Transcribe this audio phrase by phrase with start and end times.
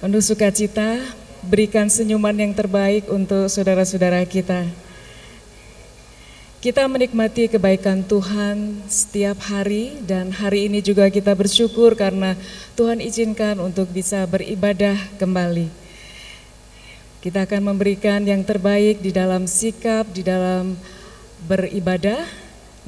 [0.00, 0.96] Penuh sukacita,
[1.44, 4.64] berikan senyuman yang terbaik untuk saudara-saudara kita.
[6.64, 12.32] Kita menikmati kebaikan Tuhan setiap hari dan hari ini juga kita bersyukur karena
[12.80, 15.68] Tuhan izinkan untuk bisa beribadah kembali.
[17.20, 20.80] Kita akan memberikan yang terbaik di dalam sikap, di dalam
[21.44, 22.24] beribadah.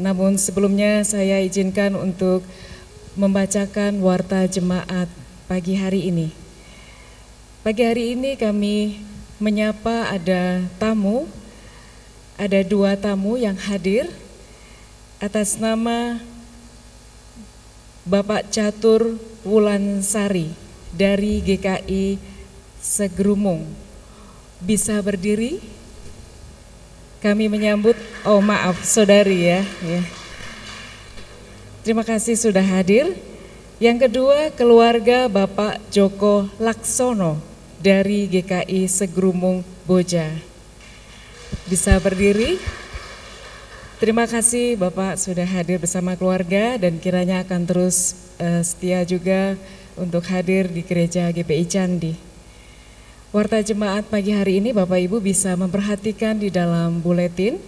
[0.01, 2.41] Namun sebelumnya saya izinkan untuk
[3.21, 5.13] membacakan warta jemaat
[5.45, 6.42] pagi hari ini.
[7.63, 8.99] Pagi hari ini kami
[9.39, 11.31] menyapa ada tamu
[12.35, 14.11] ada dua tamu yang hadir
[15.23, 16.19] atas nama
[18.03, 19.15] Bapak Catur
[19.47, 20.51] Wulansari
[20.91, 22.19] dari GKI
[22.83, 23.63] Segerumung.
[24.59, 25.63] Bisa berdiri?
[27.23, 27.95] Kami menyambut,
[28.27, 29.63] oh maaf saudari ya.
[29.87, 30.03] ya.
[31.87, 33.15] Terima kasih sudah hadir.
[33.79, 37.52] Yang kedua keluarga Bapak Joko Laksono
[37.83, 40.31] dari GKI Segerumung Boja
[41.67, 42.63] bisa berdiri.
[43.99, 49.59] Terima kasih Bapak sudah hadir bersama keluarga dan kiranya akan terus uh, setia juga
[49.99, 52.15] untuk hadir di gereja GPI Candi.
[53.35, 57.59] Warta jemaat pagi hari ini Bapak Ibu bisa memperhatikan di dalam buletin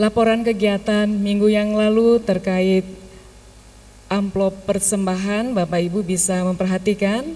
[0.00, 3.01] laporan kegiatan minggu yang lalu terkait
[4.12, 7.32] amplop persembahan Bapak Ibu bisa memperhatikan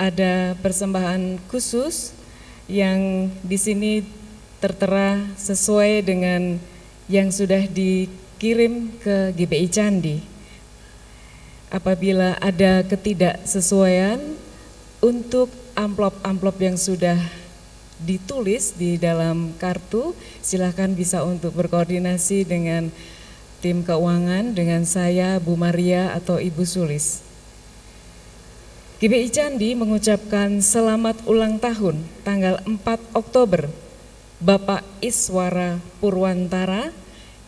[0.00, 2.16] ada persembahan khusus
[2.64, 3.92] yang di sini
[4.56, 6.56] tertera sesuai dengan
[7.12, 10.16] yang sudah dikirim ke GPI Candi.
[11.68, 14.16] Apabila ada ketidaksesuaian
[15.04, 17.20] untuk amplop-amplop yang sudah
[18.00, 22.88] ditulis di dalam kartu, silakan bisa untuk berkoordinasi dengan
[23.64, 27.24] tim keuangan, dengan saya, Bu Maria atau Ibu Sulis.
[29.00, 32.84] GBI Candi mengucapkan selamat ulang tahun tanggal 4
[33.16, 33.72] Oktober
[34.36, 36.92] Bapak Iswara Purwantara,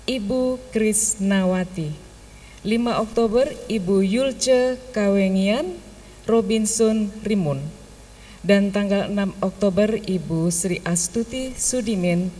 [0.08, 1.92] Ibu Krisnawati.
[2.64, 5.76] 5 Oktober Ibu Yulce Kawengian,
[6.24, 7.60] Robinson Rimun.
[8.40, 12.32] Dan tanggal 6 Oktober Ibu Sri Astuti Sudimin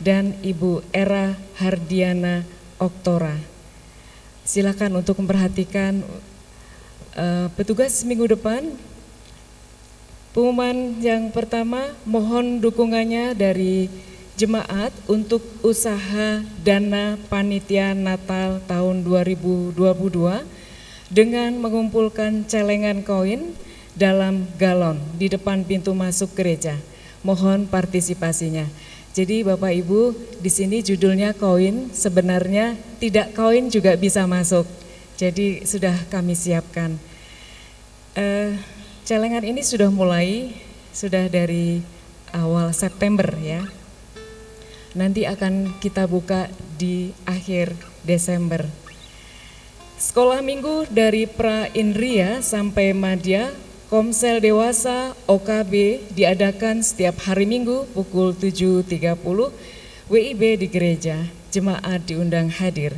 [0.00, 3.38] dan Ibu Era Hardiana Oktora.
[4.42, 6.02] Silakan untuk memperhatikan
[7.14, 8.74] uh, petugas minggu depan.
[10.34, 13.86] Pengumuman yang pertama mohon dukungannya dari
[14.34, 19.76] jemaat untuk usaha dana panitia Natal tahun 2022
[21.12, 23.52] dengan mengumpulkan celengan koin
[23.92, 26.80] dalam galon di depan pintu masuk gereja.
[27.22, 28.66] Mohon partisipasinya.
[29.12, 34.64] Jadi Bapak Ibu, di sini judulnya koin, sebenarnya tidak koin juga bisa masuk.
[35.20, 36.96] Jadi sudah kami siapkan.
[38.16, 38.56] Uh,
[39.04, 40.56] celengan ini sudah mulai,
[40.96, 41.84] sudah dari
[42.32, 43.68] awal September ya.
[44.96, 46.48] Nanti akan kita buka
[46.80, 47.76] di akhir
[48.08, 48.64] Desember.
[50.00, 53.52] Sekolah minggu dari Pra Indria sampai Madya,
[53.92, 58.88] Komsel Dewasa OKB diadakan setiap hari Minggu pukul 7.30
[60.08, 61.28] WIB di gereja.
[61.52, 62.96] Jemaat diundang hadir.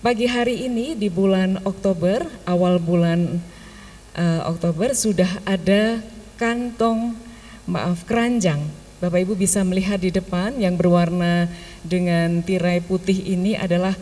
[0.00, 3.44] Pagi hari ini di bulan Oktober, awal bulan
[4.16, 6.00] uh, Oktober sudah ada
[6.40, 7.12] kantong
[7.68, 8.64] maaf keranjang.
[9.04, 11.44] Bapak Ibu bisa melihat di depan yang berwarna
[11.84, 13.92] dengan tirai putih ini adalah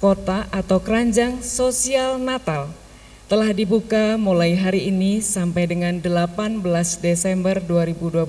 [0.00, 2.87] kota atau keranjang sosial Natal.
[3.28, 6.64] Telah dibuka mulai hari ini sampai dengan 18
[7.04, 8.24] Desember 2022.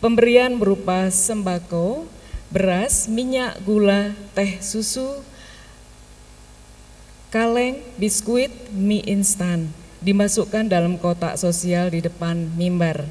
[0.00, 2.08] Pemberian berupa sembako,
[2.48, 5.20] beras, minyak, gula, teh susu,
[7.28, 9.68] kaleng, biskuit, mie instan
[10.00, 13.04] dimasukkan dalam kotak sosial di depan mimbar.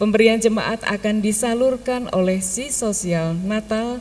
[0.00, 4.00] Pemberian jemaat akan disalurkan oleh si sosial Natal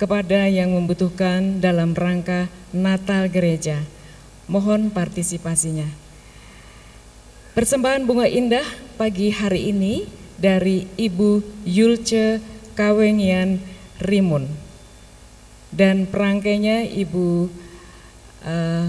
[0.00, 3.84] kepada yang membutuhkan dalam rangka Natal gereja.
[4.50, 5.86] Mohon partisipasinya.
[7.52, 8.64] Persembahan bunga indah
[8.96, 10.08] pagi hari ini
[10.40, 12.40] dari Ibu Yulce
[12.72, 13.60] Kawengian
[14.00, 14.48] Rimun
[15.72, 17.48] dan perangkainya Ibu
[18.44, 18.88] uh,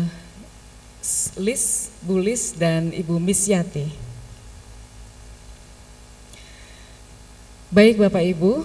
[1.40, 3.92] Lis, Bulis, dan Ibu Misyati.
[7.74, 8.64] Baik Bapak Ibu,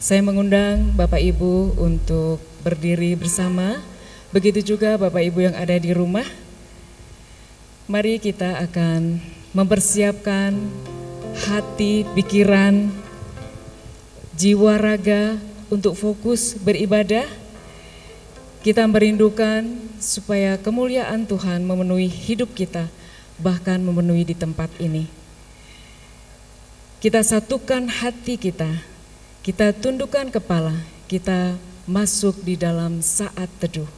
[0.00, 3.82] saya mengundang Bapak Ibu untuk berdiri bersama.
[4.28, 6.24] Begitu juga Bapak Ibu yang ada di rumah.
[7.88, 9.16] Mari kita akan
[9.56, 10.52] mempersiapkan
[11.48, 12.92] hati, pikiran,
[14.36, 15.40] jiwa raga
[15.72, 17.24] untuk fokus beribadah
[18.58, 19.64] kita merindukan
[19.96, 22.90] supaya kemuliaan Tuhan memenuhi hidup kita,
[23.40, 25.06] bahkan memenuhi di tempat ini.
[26.98, 28.68] Kita satukan hati kita,
[29.40, 30.74] kita tundukkan kepala,
[31.06, 31.54] kita
[31.86, 33.97] masuk di dalam saat teduh.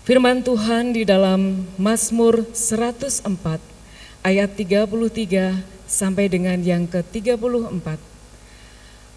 [0.00, 3.28] Firman Tuhan di dalam Mazmur 104
[4.24, 8.00] ayat 33 sampai dengan yang ke-34.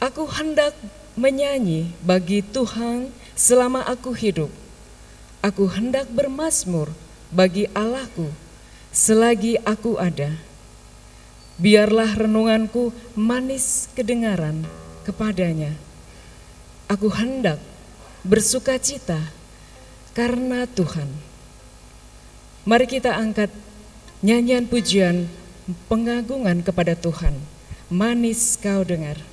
[0.03, 0.75] Aku hendak
[1.15, 4.51] menyanyi bagi Tuhan selama aku hidup.
[5.39, 6.91] Aku hendak bermasmur
[7.31, 8.27] bagi Allahku
[8.91, 10.35] selagi aku ada.
[11.63, 14.67] Biarlah renunganku manis kedengaran
[15.07, 15.79] kepadanya.
[16.91, 17.63] Aku hendak
[18.27, 19.42] bersuka cita
[20.13, 21.09] karena Tuhan.
[22.63, 23.51] Mari kita angkat
[24.23, 25.27] nyanyian pujian
[25.91, 27.35] pengagungan kepada Tuhan.
[27.91, 29.32] Manis kau dengar.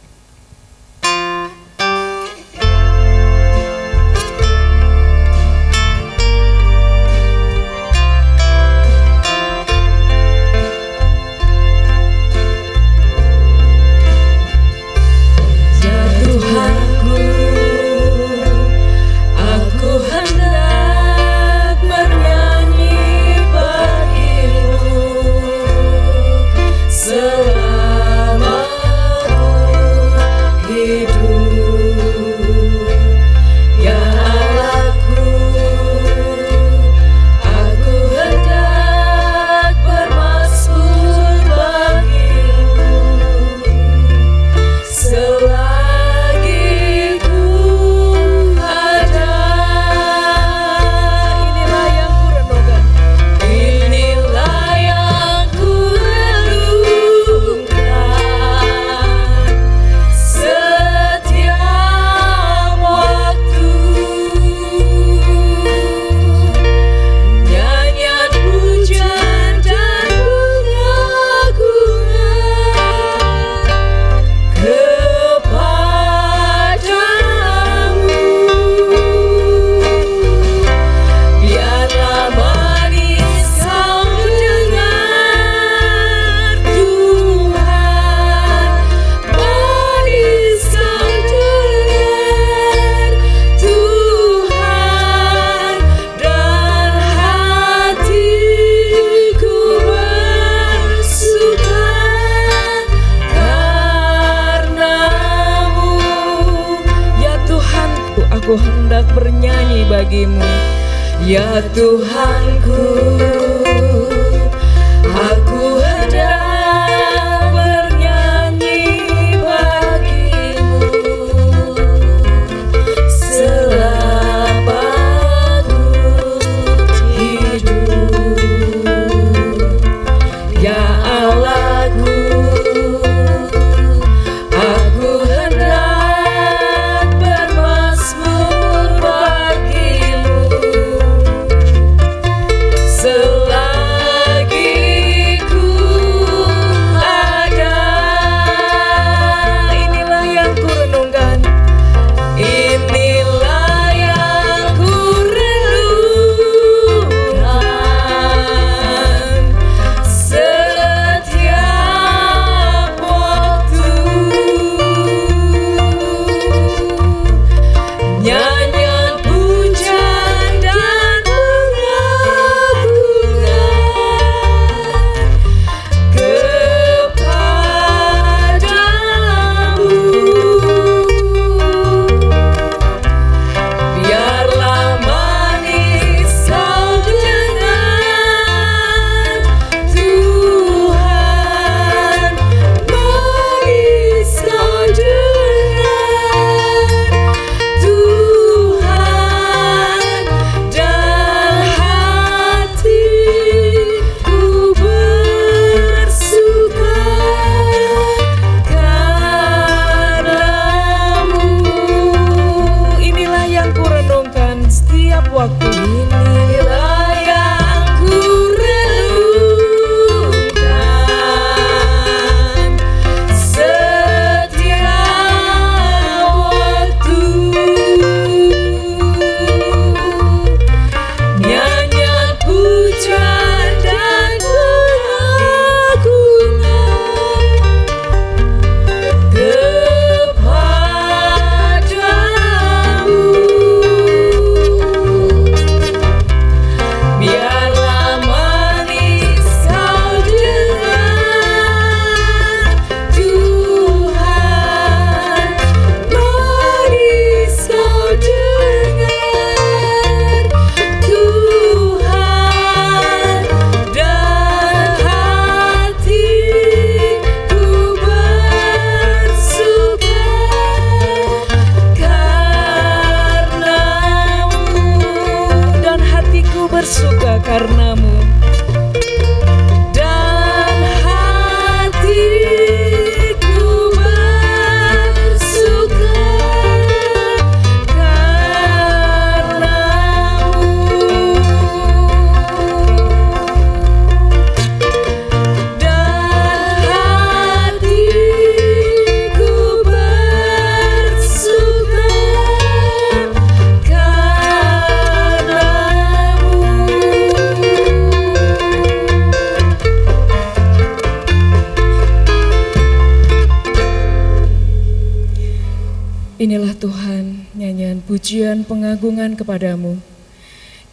[318.71, 319.99] Pengagungan kepadamu.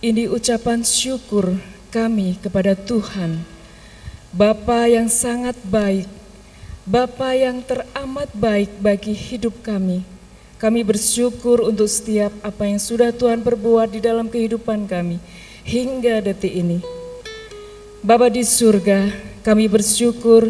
[0.02, 1.54] Ini ucapan syukur
[1.94, 3.46] kami kepada Tuhan,
[4.34, 6.10] Bapa yang sangat baik,
[6.90, 10.02] Bapa yang teramat baik bagi hidup kami.
[10.58, 15.22] Kami bersyukur untuk setiap apa yang sudah Tuhan perbuat di dalam kehidupan kami
[15.62, 16.82] hingga detik ini.
[18.02, 19.14] Bapa di surga,
[19.46, 20.50] kami bersyukur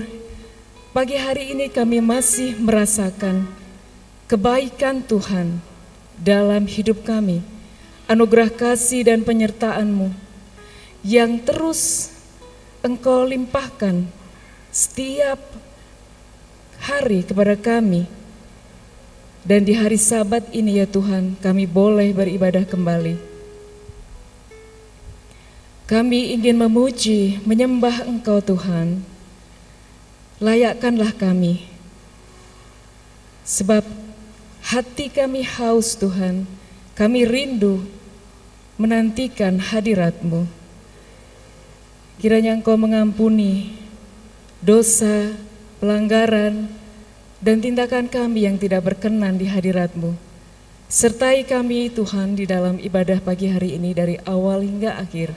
[0.96, 3.51] pagi hari ini kami masih merasakan
[4.31, 5.66] kebaikan Tuhan
[6.17, 7.45] dalam hidup kami
[8.07, 10.09] anugerah kasih dan penyertaan-Mu
[11.05, 12.13] yang terus
[12.81, 14.07] Engkau limpahkan
[14.71, 15.39] setiap
[16.79, 18.07] hari kepada kami.
[19.47, 23.15] Dan di hari sabat ini ya Tuhan, kami boleh beribadah kembali.
[25.88, 29.01] Kami ingin memuji, menyembah Engkau Tuhan.
[30.43, 31.63] Layakkanlah kami.
[33.47, 33.88] Sebab
[34.67, 36.43] hati kami haus Tuhan,
[36.91, 37.88] kami rindu
[38.75, 40.43] menantikan hadiratmu.
[42.19, 43.79] Kiranya engkau mengampuni
[44.59, 45.31] dosa,
[45.79, 46.67] pelanggaran,
[47.39, 50.19] dan tindakan kami yang tidak berkenan di hadiratmu.
[50.91, 55.31] Sertai kami Tuhan di dalam ibadah pagi hari ini dari awal hingga akhir.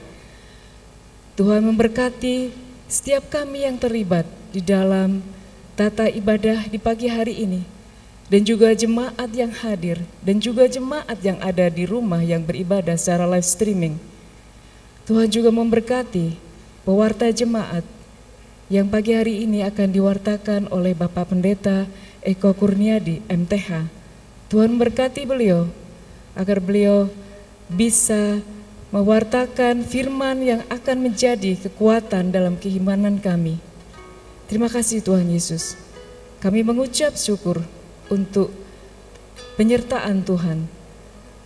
[1.39, 2.51] Tuhan memberkati
[2.91, 5.23] setiap kami yang terlibat di dalam
[5.79, 7.80] tata ibadah di pagi hari ini
[8.31, 13.27] dan juga jemaat yang hadir dan juga jemaat yang ada di rumah yang beribadah secara
[13.27, 13.99] live streaming.
[15.03, 16.39] Tuhan juga memberkati
[16.87, 17.83] pewarta jemaat
[18.71, 21.91] yang pagi hari ini akan diwartakan oleh Bapak Pendeta
[22.23, 23.91] Eko Kurniadi MTH.
[24.47, 25.67] Tuhan berkati beliau
[26.31, 27.11] agar beliau
[27.67, 28.39] bisa
[28.95, 33.59] mewartakan firman yang akan menjadi kekuatan dalam keimanan kami.
[34.47, 35.75] Terima kasih Tuhan Yesus.
[36.39, 37.59] Kami mengucap syukur
[38.11, 38.51] untuk
[39.55, 40.67] penyertaan Tuhan.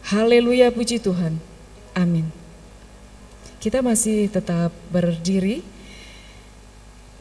[0.10, 1.38] Haleluya puji Tuhan.
[1.94, 2.34] Amin.
[3.62, 5.62] Kita masih tetap berdiri.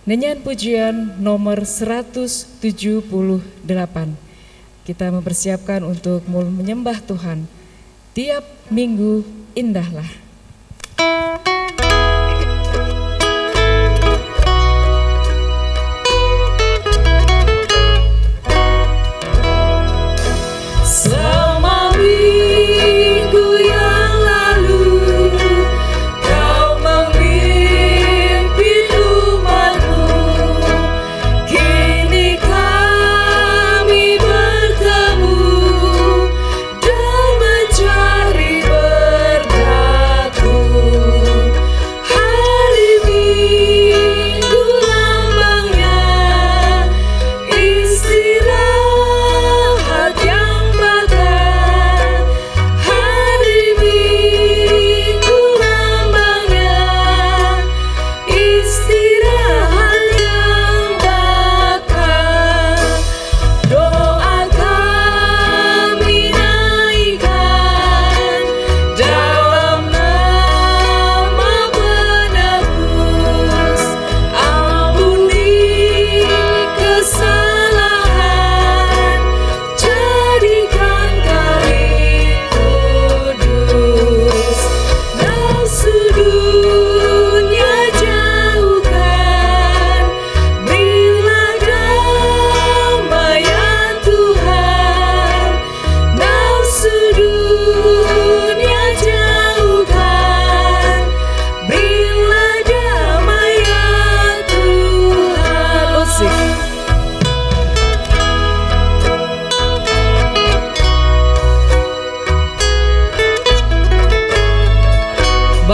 [0.04, 2.60] Nyanyian pujian nomor 178.
[4.84, 7.48] Kita mempersiapkan untuk menyembah Tuhan.
[8.12, 9.24] Tiap minggu
[9.56, 10.23] indahlah.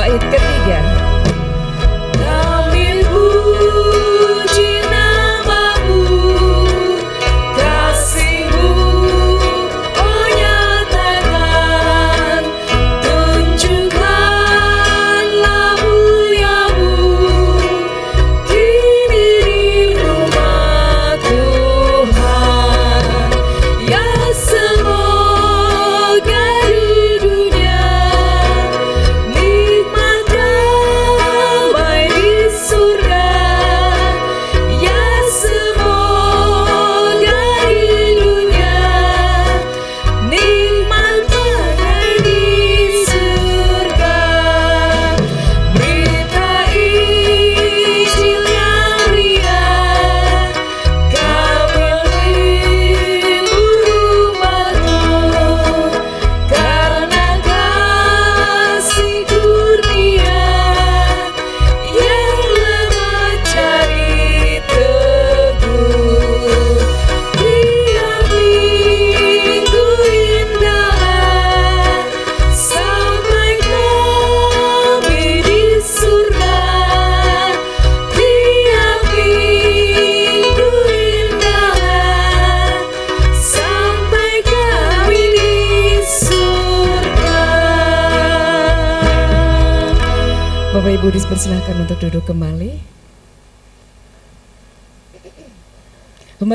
[0.00, 0.49] vậy kết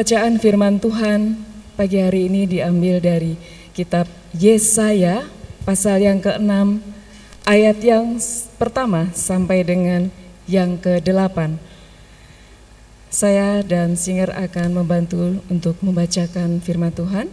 [0.05, 1.33] Pembacaan firman Tuhan
[1.73, 3.41] pagi hari ini diambil dari
[3.73, 4.05] kitab
[4.37, 5.25] Yesaya
[5.65, 6.77] pasal yang ke-6
[7.41, 8.13] ayat yang
[8.61, 10.13] pertama sampai dengan
[10.45, 11.57] yang ke-8.
[13.09, 17.25] Saya dan Singer akan membantu untuk membacakan firman Tuhan.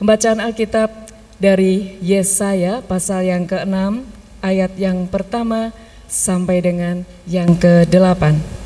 [0.00, 4.00] Pembacaan Alkitab dari Yesaya pasal yang ke-6
[4.40, 5.76] ayat yang pertama
[6.08, 8.61] sampai dengan yang ke-8.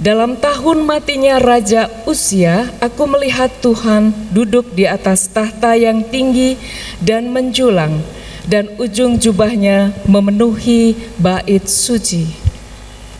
[0.00, 6.56] Dalam tahun matinya Raja Usia, aku melihat Tuhan duduk di atas tahta yang tinggi
[7.04, 8.00] dan menjulang,
[8.48, 12.32] dan ujung jubahnya memenuhi bait suci.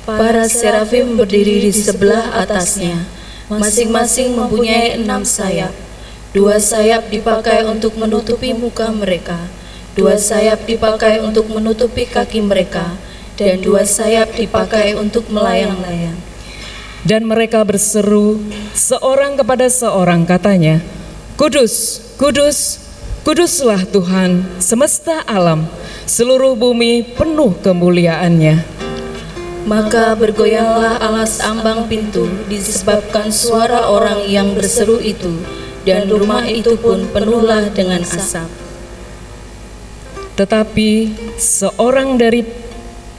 [0.09, 3.05] Para serafim berdiri di sebelah atasnya,
[3.53, 5.77] masing-masing mempunyai enam sayap.
[6.33, 9.37] Dua sayap dipakai untuk menutupi muka mereka,
[9.93, 12.97] dua sayap dipakai untuk menutupi kaki mereka,
[13.37, 16.30] dan dua sayap dipakai untuk melayang-layang.
[17.01, 18.37] Dan mereka berseru
[18.77, 20.85] seorang kepada seorang katanya,
[21.41, 22.77] Kudus, kudus,
[23.25, 25.65] kuduslah Tuhan semesta alam,
[26.05, 28.61] seluruh bumi penuh kemuliaannya.
[29.65, 35.41] Maka bergoyanglah alas ambang pintu disebabkan suara orang yang berseru itu,
[35.89, 38.45] dan rumah itu pun penuhlah dengan asap.
[40.37, 40.91] Tetapi
[41.41, 42.45] seorang dari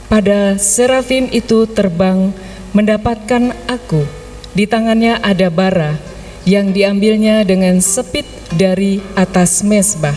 [0.05, 2.29] pada serafim itu terbang
[2.71, 4.03] mendapatkan aku.
[4.51, 5.95] Di tangannya ada bara
[6.43, 10.15] yang diambilnya dengan sepit dari atas mesbah.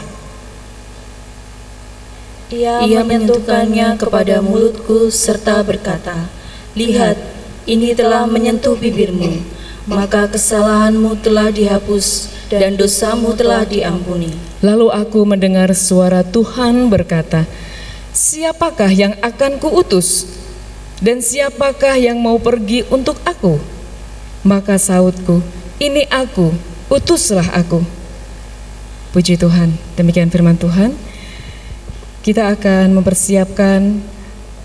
[2.54, 6.30] Ia, Ia menyentuhkannya kepada mulutku serta berkata,
[6.74, 7.18] Lihat,
[7.64, 9.42] ini telah menyentuh bibirmu,
[9.86, 14.34] maka kesalahanmu telah dihapus dan dosamu telah diampuni.
[14.62, 17.46] Lalu aku mendengar suara Tuhan berkata,
[18.14, 20.33] Siapakah yang akan kuutus?
[21.04, 23.60] Dan siapakah yang mau pergi untuk aku?
[24.40, 25.44] Maka sautku,
[25.76, 26.48] ini aku,
[26.88, 27.84] utuslah aku.
[29.12, 30.96] Puji Tuhan, demikian firman Tuhan.
[32.24, 34.00] Kita akan mempersiapkan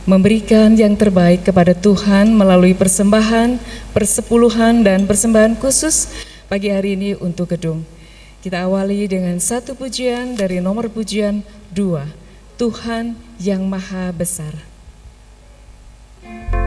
[0.07, 3.59] memberikan yang terbaik kepada Tuhan melalui persembahan,
[3.91, 6.07] persepuluhan, dan persembahan khusus
[6.47, 7.83] pagi hari ini untuk gedung.
[8.39, 11.43] Kita awali dengan satu pujian dari nomor pujian
[11.75, 12.07] dua,
[12.55, 14.68] Tuhan yang Maha Besar.
[16.29, 16.58] you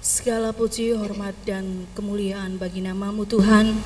[0.00, 3.76] Segala puji, hormat, dan kemuliaan bagi namamu Tuhan.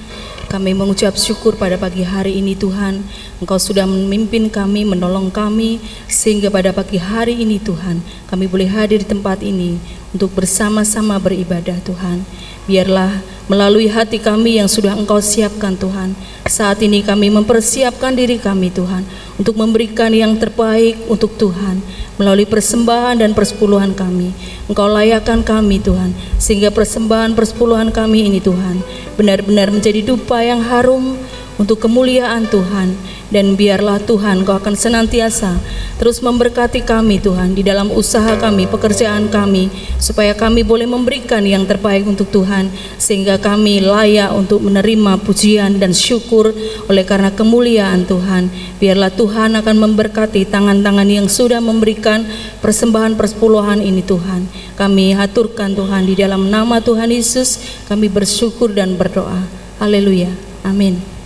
[0.47, 3.03] Kami mengucap syukur pada pagi hari ini Tuhan.
[3.43, 5.83] Engkau sudah memimpin kami, menolong kami.
[6.07, 7.99] Sehingga pada pagi hari ini Tuhan,
[8.31, 9.75] kami boleh hadir di tempat ini
[10.15, 12.23] untuk bersama-sama beribadah Tuhan.
[12.71, 13.19] Biarlah
[13.51, 16.15] melalui hati kami yang sudah Engkau siapkan Tuhan.
[16.47, 19.03] Saat ini kami mempersiapkan diri kami Tuhan
[19.35, 21.83] untuk memberikan yang terbaik untuk Tuhan
[22.15, 24.31] melalui persembahan dan persepuluhan kami.
[24.71, 28.81] Engkau layakkan kami Tuhan, sehingga persembahan persepuluhan kami ini Tuhan
[29.19, 31.19] benar-benar menjadi dupa yang harum
[31.57, 32.99] untuk kemuliaan Tuhan
[33.31, 35.59] dan biarlah Tuhan Kau akan senantiasa
[35.99, 39.71] terus memberkati kami Tuhan di dalam usaha kami, pekerjaan kami
[40.03, 45.95] supaya kami boleh memberikan yang terbaik untuk Tuhan sehingga kami layak untuk menerima pujian dan
[45.95, 46.51] syukur
[46.91, 48.51] oleh karena kemuliaan Tuhan.
[48.83, 52.27] Biarlah Tuhan akan memberkati tangan-tangan yang sudah memberikan
[52.59, 54.51] persembahan persepuluhan ini Tuhan.
[54.75, 59.47] Kami haturkan Tuhan di dalam nama Tuhan Yesus kami bersyukur dan berdoa.
[59.79, 60.31] Haleluya.
[60.65, 61.24] Amin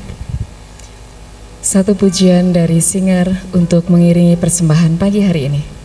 [1.68, 5.77] satu pujian dari Singer untuk mengiringi persembahan pagi hari ini.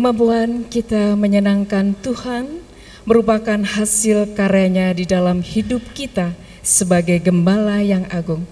[0.00, 2.64] Kemampuan kita menyenangkan Tuhan
[3.04, 6.32] merupakan hasil karyanya di dalam hidup kita
[6.64, 8.48] sebagai gembala yang agung.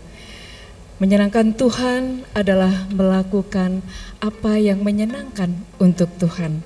[1.00, 3.80] Menyenangkan Tuhan adalah melakukan
[4.20, 6.60] apa yang menyenangkan untuk Tuhan.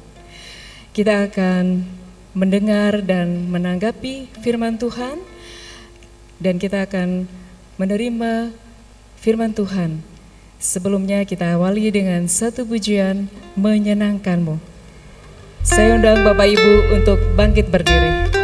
[0.90, 1.86] kita akan
[2.34, 5.22] mendengar dan menanggapi firman Tuhan
[6.42, 7.30] dan kita akan
[7.78, 8.50] menerima
[9.14, 10.02] firman Tuhan.
[10.58, 14.71] Sebelumnya kita awali dengan satu pujian menyenangkanmu.
[15.62, 18.41] Saya undang Bapak Ibu untuk bangkit berdiri.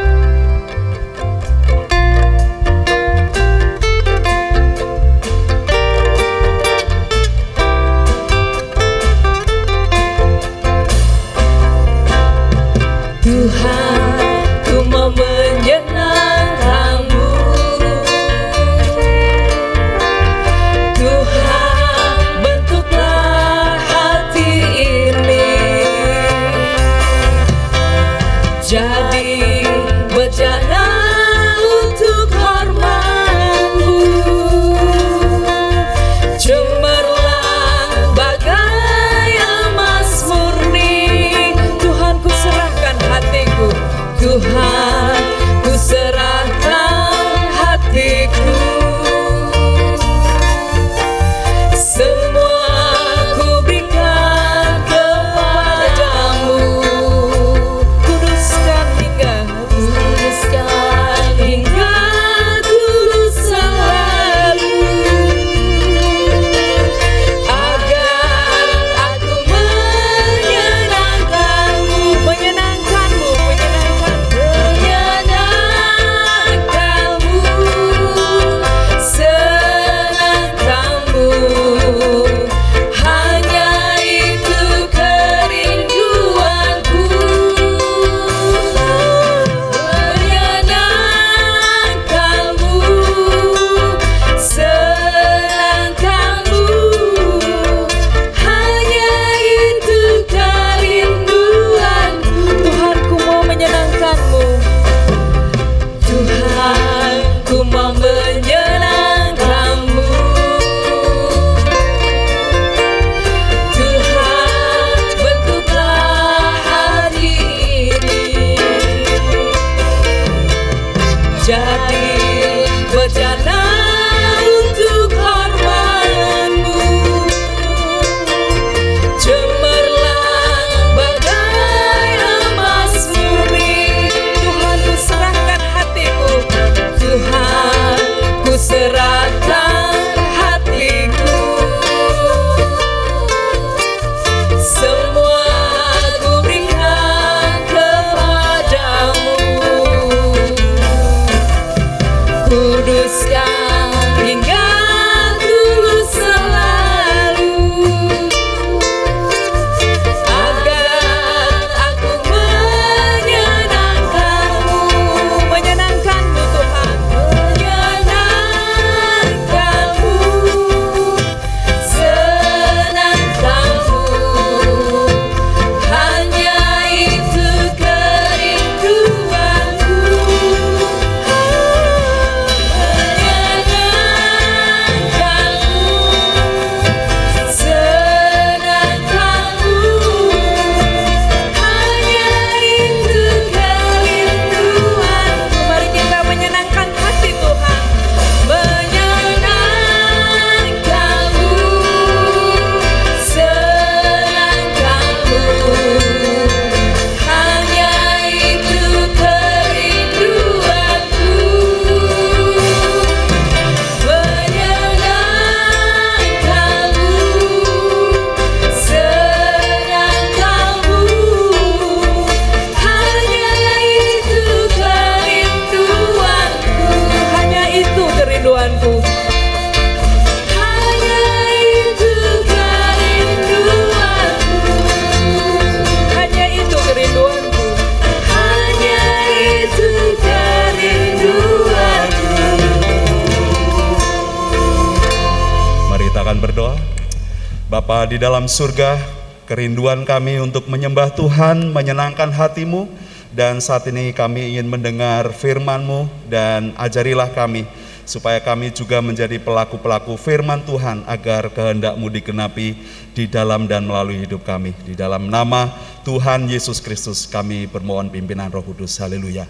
[248.09, 248.97] Di dalam surga,
[249.45, 252.89] kerinduan kami untuk menyembah Tuhan, menyenangkan hatimu,
[253.37, 257.69] dan saat ini kami ingin mendengar firman-Mu dan ajarilah kami
[258.09, 262.81] supaya kami juga menjadi pelaku-pelaku firman Tuhan agar kehendak-Mu digenapi
[263.13, 264.73] di dalam dan melalui hidup kami.
[264.89, 265.69] Di dalam nama
[266.09, 268.97] Tuhan Yesus Kristus kami bermohon pimpinan Roh Kudus.
[268.97, 269.45] Haleluya.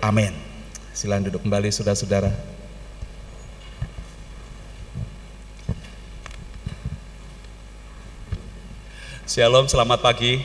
[0.00, 0.32] Amin.
[0.96, 2.51] Silakan duduk kembali saudara-saudara.
[9.32, 10.44] Shalom, selamat pagi.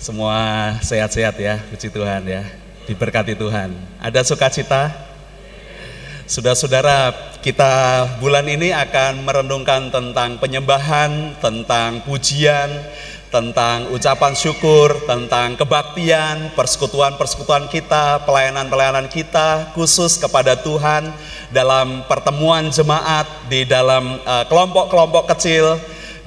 [0.00, 2.40] Semua sehat-sehat ya, puji Tuhan ya.
[2.88, 3.76] Diberkati Tuhan.
[4.00, 4.88] Ada sukacita?
[6.24, 7.12] Saudara-saudara,
[7.44, 7.68] kita
[8.16, 12.72] bulan ini akan merenungkan tentang penyembahan, tentang pujian,
[13.28, 21.12] tentang ucapan syukur, tentang kebaktian, persekutuan-persekutuan kita, pelayanan-pelayanan kita khusus kepada Tuhan
[21.52, 25.76] dalam pertemuan jemaat di dalam eh, kelompok-kelompok uh, kecil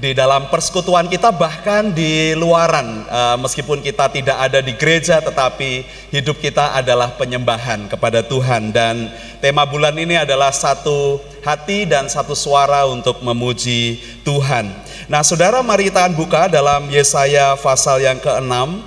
[0.01, 5.85] di dalam persekutuan kita bahkan di luaran uh, meskipun kita tidak ada di gereja tetapi
[6.09, 9.13] hidup kita adalah penyembahan kepada Tuhan dan
[9.45, 14.73] tema bulan ini adalah satu hati dan satu suara untuk memuji Tuhan.
[15.05, 18.81] Nah, Saudara mari kita buka dalam Yesaya pasal yang ke-6.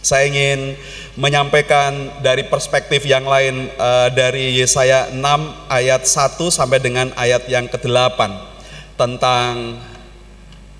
[0.00, 0.80] Saya ingin
[1.20, 5.20] menyampaikan dari perspektif yang lain uh, dari Yesaya 6
[5.68, 8.48] ayat 1 sampai dengan ayat yang ke-8
[8.96, 9.76] tentang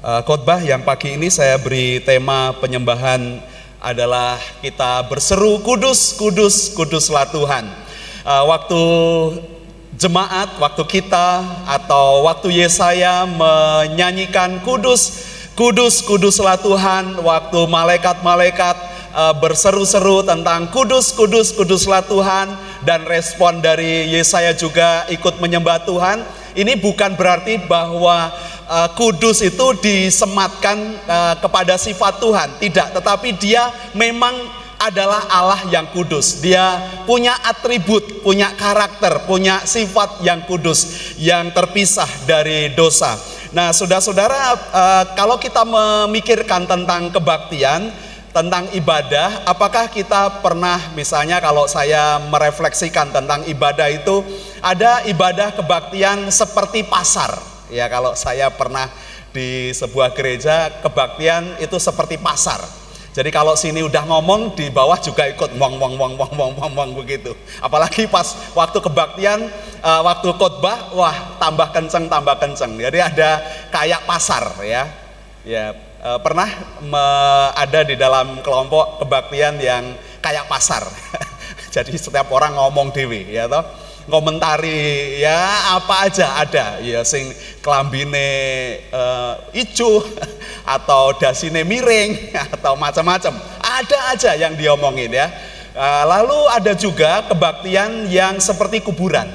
[0.01, 3.37] Uh, khotbah yang pagi ini saya beri tema penyembahan
[3.85, 7.69] adalah kita berseru kudus, kudus, kuduslah Tuhan.
[8.25, 8.81] Uh, waktu
[10.01, 15.21] jemaat, waktu kita atau waktu Yesaya menyanyikan kudus,
[15.53, 18.77] kudus, kuduslah Tuhan, waktu malaikat-malaikat
[19.13, 22.57] uh, berseru-seru tentang kudus, kudus, kuduslah Tuhan
[22.89, 26.40] dan respon dari Yesaya juga ikut menyembah Tuhan.
[26.55, 28.31] Ini bukan berarti bahwa
[28.67, 34.35] uh, kudus itu disematkan uh, kepada sifat Tuhan, tidak, tetapi dia memang
[34.81, 36.41] adalah Allah yang kudus.
[36.41, 43.21] Dia punya atribut, punya karakter, punya sifat yang kudus, yang terpisah dari dosa.
[43.53, 44.41] Nah, saudara-saudara,
[44.73, 47.93] uh, kalau kita memikirkan tentang kebaktian,
[48.31, 54.23] tentang ibadah, apakah kita pernah misalnya kalau saya merefleksikan tentang ibadah itu
[54.63, 58.91] ada ibadah kebaktian seperti pasar Ya kalau saya pernah
[59.31, 62.59] di sebuah gereja kebaktian itu seperti pasar.
[63.11, 66.73] Jadi kalau sini udah ngomong di bawah juga ikut wong wong wong wong wong wong
[66.75, 67.35] wong begitu.
[67.59, 69.51] Apalagi pas waktu kebaktian,
[69.83, 72.79] uh, waktu khotbah, wah tambah kenceng tambah kenceng.
[72.79, 74.87] Jadi ada kayak pasar ya.
[75.43, 76.49] Ya uh, pernah
[77.55, 80.85] ada di dalam kelompok kebaktian yang kayak pasar.
[81.75, 83.63] Jadi setiap orang ngomong dewi ya toh.
[84.11, 86.83] Komentari ya apa aja ada.
[86.83, 87.31] Ya sing
[87.63, 88.27] kelambine
[88.91, 90.03] uh, ijo
[90.77, 93.39] atau dasine miring atau macam-macam.
[93.63, 95.31] Ada aja yang diomongin ya.
[95.71, 99.31] Uh, lalu ada juga kebaktian yang seperti kuburan.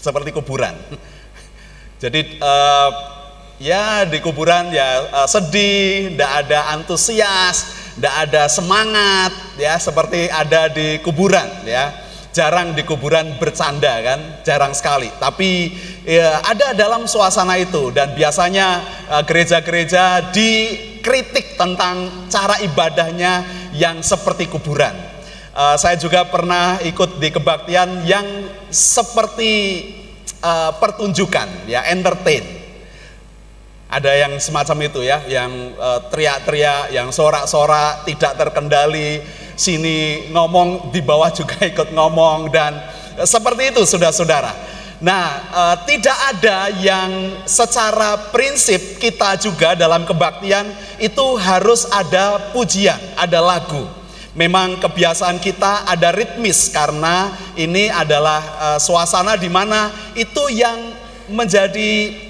[0.00, 0.72] Seperti kuburan.
[2.00, 3.17] Jadi uh,
[3.58, 7.56] ya di kuburan ya uh, sedih, tidak ada antusias,
[7.98, 14.70] tidak ada semangat, ya seperti ada di kuburan, ya jarang di kuburan bercanda kan, jarang
[14.70, 15.10] sekali.
[15.18, 15.74] Tapi
[16.06, 18.78] ya, ada dalam suasana itu dan biasanya
[19.10, 23.42] eh, gereja-gereja dikritik tentang cara ibadahnya
[23.74, 24.94] yang seperti kuburan.
[25.58, 28.22] Uh, saya juga pernah ikut di kebaktian yang
[28.70, 29.50] seperti
[30.38, 32.57] uh, pertunjukan, ya entertain.
[33.88, 35.72] Ada yang semacam itu ya, yang
[36.12, 39.24] teriak-teriak, yang sorak-sorak, tidak terkendali,
[39.58, 42.78] sini ngomong di bawah juga ikut ngomong dan
[43.26, 44.54] seperti itu saudara-saudara.
[44.98, 45.62] Nah, e,
[45.94, 47.10] tidak ada yang
[47.46, 50.66] secara prinsip kita juga dalam kebaktian
[50.98, 53.86] itu harus ada pujian, ada lagu.
[54.34, 60.94] Memang kebiasaan kita ada ritmis karena ini adalah e, suasana di mana itu yang
[61.30, 62.26] menjadi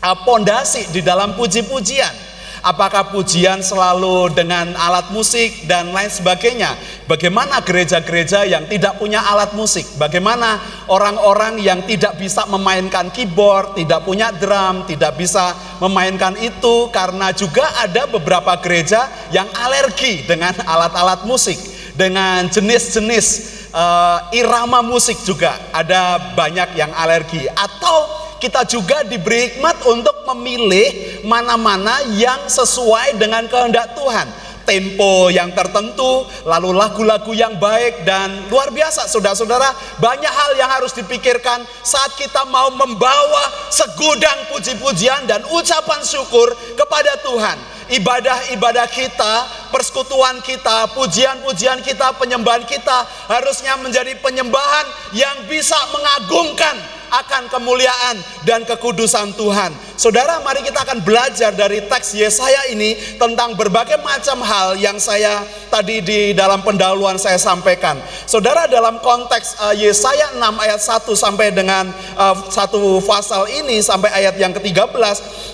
[0.00, 2.30] pondasi di dalam puji-pujian
[2.60, 6.76] Apakah pujian selalu dengan alat musik dan lain sebagainya?
[7.08, 9.88] Bagaimana gereja-gereja yang tidak punya alat musik?
[9.96, 10.60] Bagaimana
[10.92, 17.64] orang-orang yang tidak bisa memainkan keyboard, tidak punya drum, tidak bisa memainkan itu karena juga
[17.80, 21.56] ada beberapa gereja yang alergi dengan alat-alat musik,
[21.96, 23.26] dengan jenis-jenis
[23.72, 31.20] uh, irama musik juga ada banyak yang alergi atau kita juga diberi hikmat untuk memilih
[31.28, 34.26] mana-mana yang sesuai dengan kehendak Tuhan.
[34.60, 40.94] Tempo yang tertentu, lalu lagu-lagu yang baik dan luar biasa saudara-saudara, banyak hal yang harus
[40.94, 47.58] dipikirkan saat kita mau membawa segudang puji-pujian dan ucapan syukur kepada Tuhan.
[47.90, 49.34] Ibadah-ibadah kita,
[49.74, 58.62] persekutuan kita, pujian-pujian kita, penyembahan kita harusnya menjadi penyembahan yang bisa mengagungkan akan kemuliaan dan
[58.62, 59.74] kekudusan Tuhan.
[60.00, 65.44] Saudara, mari kita akan belajar dari teks Yesaya ini tentang berbagai macam hal yang saya
[65.68, 68.00] tadi di dalam pendahuluan saya sampaikan.
[68.24, 74.08] Saudara, dalam konteks uh, Yesaya 6 ayat 1 sampai dengan uh, satu pasal ini sampai
[74.14, 74.96] ayat yang ke-13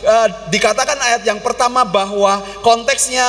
[0.07, 3.27] uh, dikatakan ayat yang pertama bahwa konteksnya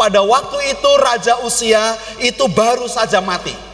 [0.00, 3.69] pada waktu itu Raja Usia itu baru saja mati.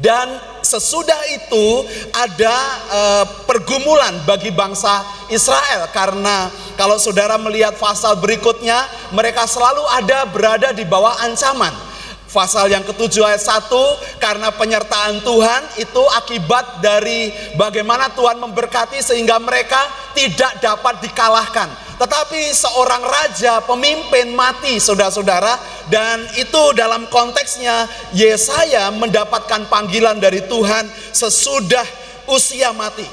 [0.00, 0.32] Dan
[0.64, 1.84] sesudah itu
[2.16, 2.56] ada
[2.88, 6.48] uh, pergumulan bagi bangsa Israel karena
[6.80, 8.80] kalau saudara melihat pasal berikutnya
[9.12, 11.92] mereka selalu ada berada di bawah ancaman.
[12.30, 19.36] Pasal yang ketujuh ayat 1 karena penyertaan Tuhan itu akibat dari bagaimana Tuhan memberkati sehingga
[19.42, 19.82] mereka
[20.14, 21.89] tidak dapat dikalahkan.
[22.00, 27.84] Tetapi seorang raja, pemimpin mati saudara-saudara dan itu dalam konteksnya
[28.16, 31.84] Yesaya mendapatkan panggilan dari Tuhan sesudah
[32.24, 33.04] usia mati.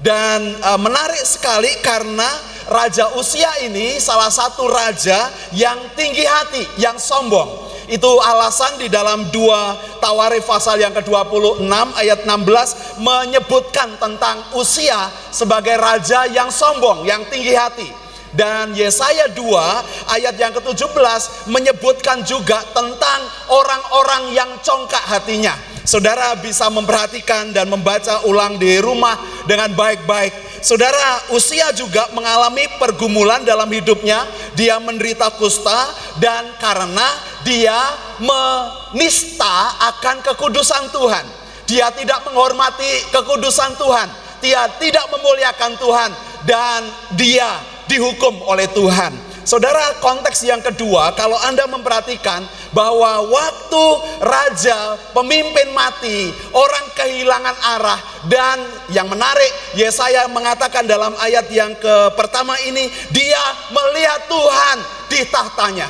[0.00, 2.24] Dan e, menarik sekali karena
[2.72, 7.76] raja usia ini salah satu raja yang tinggi hati, yang sombong.
[7.92, 11.68] Itu alasan di dalam dua Tawarif pasal yang ke-26
[12.00, 18.03] ayat 16 menyebutkan tentang usia sebagai raja yang sombong, yang tinggi hati.
[18.34, 25.54] Dan Yesaya 2 ayat yang ke-17 menyebutkan juga tentang orang-orang yang congkak hatinya.
[25.84, 29.14] Saudara bisa memperhatikan dan membaca ulang di rumah
[29.44, 30.32] dengan baik-baik.
[30.64, 34.24] Saudara, usia juga mengalami pergumulan dalam hidupnya.
[34.56, 37.04] Dia menderita kusta dan karena
[37.44, 37.76] dia
[38.16, 41.24] menista akan kekudusan Tuhan.
[41.68, 44.08] Dia tidak menghormati kekudusan Tuhan.
[44.40, 46.10] Dia tidak memuliakan Tuhan
[46.48, 46.80] dan
[47.16, 49.34] dia dihukum oleh Tuhan.
[49.44, 53.84] Saudara, konteks yang kedua, kalau Anda memperhatikan bahwa waktu
[54.24, 58.56] raja, pemimpin mati, orang kehilangan arah, dan
[58.88, 64.76] yang menarik, Yesaya mengatakan dalam ayat yang ke pertama ini, dia melihat Tuhan
[65.12, 65.88] di tahtanya.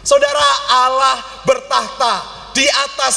[0.00, 2.14] Saudara, Allah bertahta
[2.56, 3.16] di atas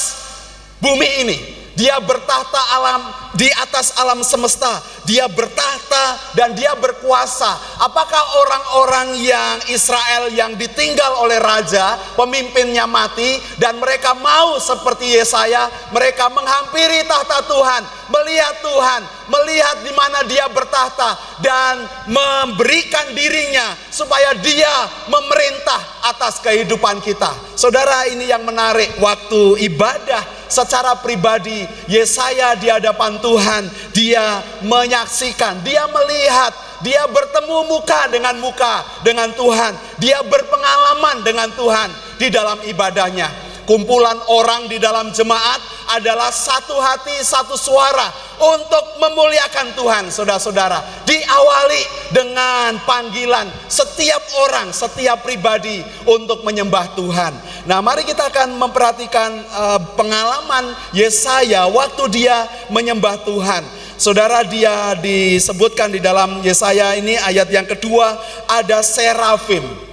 [0.84, 1.57] bumi ini.
[1.78, 3.02] Dia bertahta alam
[3.38, 4.82] di atas alam semesta.
[5.06, 7.54] Dia bertahta dan dia berkuasa.
[7.86, 15.70] Apakah orang-orang yang Israel yang ditinggal oleh raja, pemimpinnya mati dan mereka mau seperti Yesaya,
[15.94, 21.14] mereka menghampiri tahta Tuhan, melihat Tuhan, melihat di mana dia bertahta
[21.46, 24.74] dan memberikan dirinya supaya dia
[25.14, 27.30] memerintah atas kehidupan kita.
[27.54, 33.64] Saudara, ini yang menarik waktu ibadah secara pribadi Yesaya di hadapan Tuhan
[33.96, 36.52] dia menyaksikan dia melihat
[36.84, 41.90] dia bertemu muka dengan muka dengan Tuhan dia berpengalaman dengan Tuhan
[42.22, 45.60] di dalam ibadahnya kumpulan orang di dalam jemaat
[46.00, 48.08] adalah satu hati, satu suara
[48.40, 51.04] untuk memuliakan Tuhan, saudara-saudara.
[51.04, 51.84] Diawali
[52.16, 57.34] dengan panggilan setiap orang, setiap pribadi untuk menyembah Tuhan.
[57.68, 63.68] Nah, mari kita akan memperhatikan uh, pengalaman Yesaya waktu dia menyembah Tuhan.
[63.98, 68.16] Saudara dia disebutkan di dalam Yesaya ini ayat yang kedua
[68.46, 69.87] ada serafim.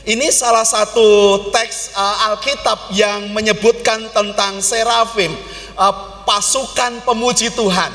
[0.00, 5.28] Ini salah satu teks uh, Alkitab yang menyebutkan tentang serafim,
[5.76, 7.92] uh, pasukan pemuji Tuhan.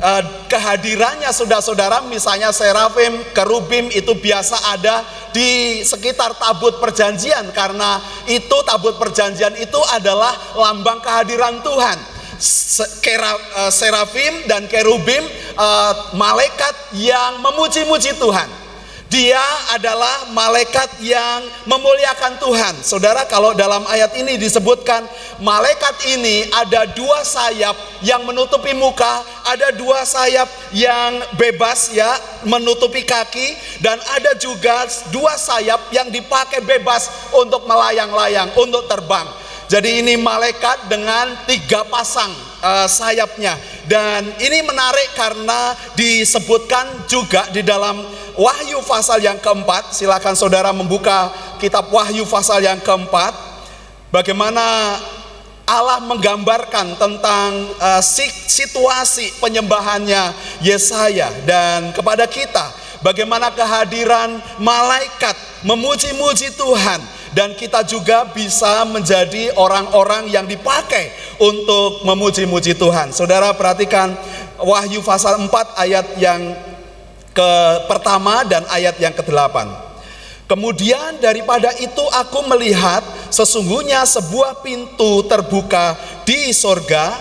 [0.00, 0.20] Uh,
[0.52, 5.00] kehadirannya saudara-saudara misalnya serafim, kerubim itu biasa ada
[5.32, 7.96] di sekitar tabut perjanjian karena
[8.28, 11.96] itu tabut perjanjian itu adalah lambang kehadiran Tuhan.
[13.68, 15.20] Serafim dan kerubim
[16.16, 18.48] malaikat yang memuji-muji Tuhan.
[19.10, 19.42] Dia
[19.74, 22.78] adalah malaikat yang memuliakan Tuhan.
[22.78, 25.02] Saudara, kalau dalam ayat ini disebutkan
[25.42, 27.74] malaikat ini ada dua sayap
[28.06, 32.06] yang menutupi muka, ada dua sayap yang bebas ya,
[32.46, 39.26] menutupi kaki dan ada juga dua sayap yang dipakai bebas untuk melayang-layang, untuk terbang.
[39.66, 43.56] Jadi ini malaikat dengan tiga pasang uh, sayapnya.
[43.88, 48.00] Dan ini menarik karena disebutkan juga di dalam
[48.40, 51.28] Wahyu pasal yang keempat, silakan saudara membuka
[51.60, 53.36] kitab Wahyu pasal yang keempat.
[54.08, 54.96] Bagaimana
[55.70, 58.02] Allah menggambarkan tentang uh,
[58.50, 60.34] situasi penyembahannya
[60.66, 61.30] Yesaya.
[61.46, 62.74] Dan kepada kita
[63.06, 67.00] bagaimana kehadiran malaikat memuji-muji Tuhan
[67.30, 73.14] dan kita juga bisa menjadi orang-orang yang dipakai untuk memuji-muji Tuhan.
[73.14, 74.14] Saudara perhatikan
[74.60, 76.52] Wahyu pasal 4 ayat yang
[77.30, 77.50] ke
[77.86, 79.90] pertama dan ayat yang ke-8.
[80.50, 85.94] Kemudian daripada itu aku melihat sesungguhnya sebuah pintu terbuka
[86.26, 87.14] di sorga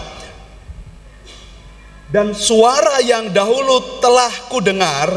[2.10, 5.14] dan suara yang dahulu telah kudengar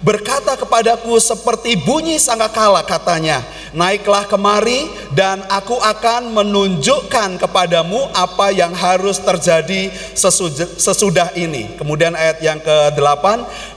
[0.00, 3.44] berkata kepadaku seperti bunyi sangkakala katanya.
[3.76, 9.92] Naiklah kemari dan aku akan menunjukkan kepadamu apa yang harus terjadi
[10.80, 11.76] sesudah ini.
[11.76, 13.24] Kemudian ayat yang ke-8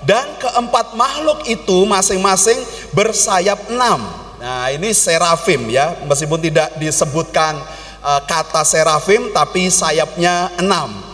[0.07, 2.63] dan keempat makhluk itu masing-masing
[2.95, 4.07] bersayap enam.
[4.39, 7.59] Nah, ini serafim ya, meskipun tidak disebutkan
[7.99, 11.08] uh, kata serafim tapi sayapnya enam.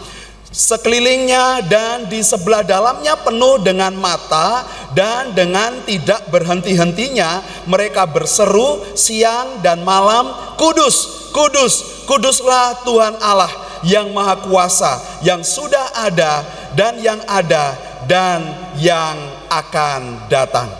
[0.55, 4.63] Sekelilingnya dan di sebelah dalamnya penuh dengan mata
[4.95, 13.51] dan dengan tidak berhenti-hentinya mereka berseru siang dan malam, "Kudus, kudus, kuduslah Tuhan Allah
[13.83, 17.75] yang Maha Kuasa, yang sudah ada dan yang ada
[18.07, 18.39] dan
[18.79, 19.19] yang
[19.51, 20.71] akan datang."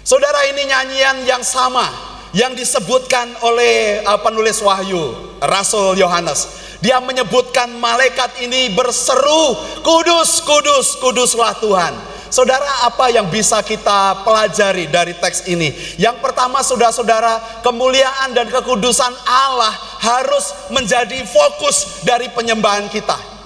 [0.00, 1.84] Saudara ini nyanyian yang sama
[2.32, 6.69] yang disebutkan oleh uh, penulis Wahyu, Rasul Yohanes.
[6.80, 11.92] Dia menyebutkan malaikat ini berseru, "Kudus, kudus, kuduslah Tuhan."
[12.30, 15.74] Saudara, apa yang bisa kita pelajari dari teks ini?
[15.98, 23.39] Yang pertama, saudara-saudara, kemuliaan dan kekudusan Allah harus menjadi fokus dari penyembahan kita.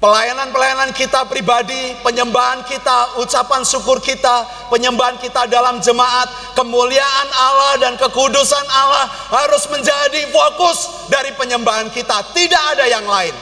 [0.00, 8.00] Pelayanan-pelayanan kita pribadi, penyembahan kita, ucapan syukur kita, penyembahan kita dalam jemaat, kemuliaan Allah dan
[8.00, 12.32] kekudusan Allah harus menjadi fokus dari penyembahan kita.
[12.32, 13.36] Tidak ada yang lain.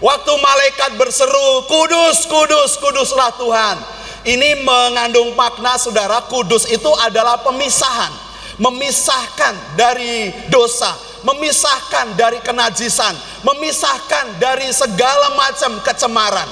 [0.00, 3.76] Waktu malaikat berseru, "Kudus, kudus, kuduslah Tuhan."
[4.24, 8.12] Ini mengandung makna saudara, kudus itu adalah pemisahan,
[8.58, 13.14] memisahkan dari dosa, memisahkan dari kenajisan,
[13.46, 16.50] memisahkan dari segala macam kecemaran.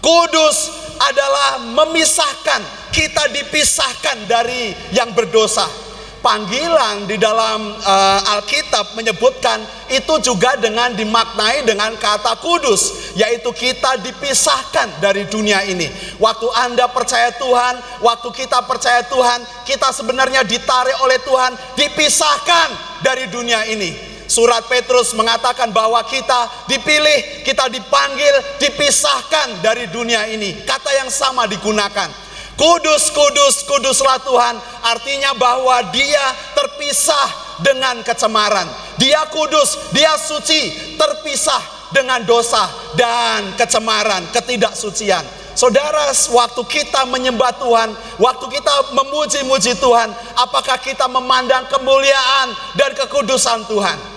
[0.00, 0.68] Kudus
[1.00, 2.60] adalah memisahkan,
[2.92, 5.84] kita dipisahkan dari yang berdosa
[6.24, 9.60] panggilan di dalam uh, Alkitab menyebutkan
[9.92, 15.84] itu juga dengan dimaknai dengan kata kudus, yaitu kita dipisahkan dari dunia ini.
[16.16, 22.68] Waktu Anda percaya Tuhan, waktu kita percaya Tuhan, kita sebenarnya ditarik oleh Tuhan, dipisahkan
[23.04, 24.16] dari dunia ini.
[24.24, 30.64] Surat Petrus mengatakan bahwa kita dipilih, kita dipanggil, dipisahkan dari dunia ini.
[30.64, 32.23] Kata yang sama digunakan.
[32.54, 34.54] Kudus, kudus, kuduslah Tuhan.
[34.86, 36.22] Artinya bahwa dia
[36.54, 37.28] terpisah
[37.66, 38.66] dengan kecemaran.
[38.94, 45.22] Dia kudus, dia suci, terpisah dengan dosa dan kecemaran, ketidaksucian.
[45.54, 53.62] Saudara, waktu kita menyembah Tuhan, waktu kita memuji-muji Tuhan, apakah kita memandang kemuliaan dan kekudusan
[53.70, 54.13] Tuhan?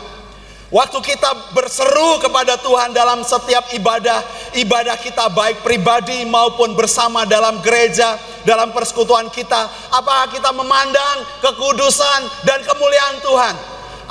[0.68, 4.20] Waktu kita berseru kepada Tuhan dalam setiap ibadah,
[4.52, 9.64] ibadah kita baik pribadi maupun bersama dalam gereja, dalam persekutuan kita,
[9.96, 13.56] apakah kita memandang kekudusan dan kemuliaan Tuhan?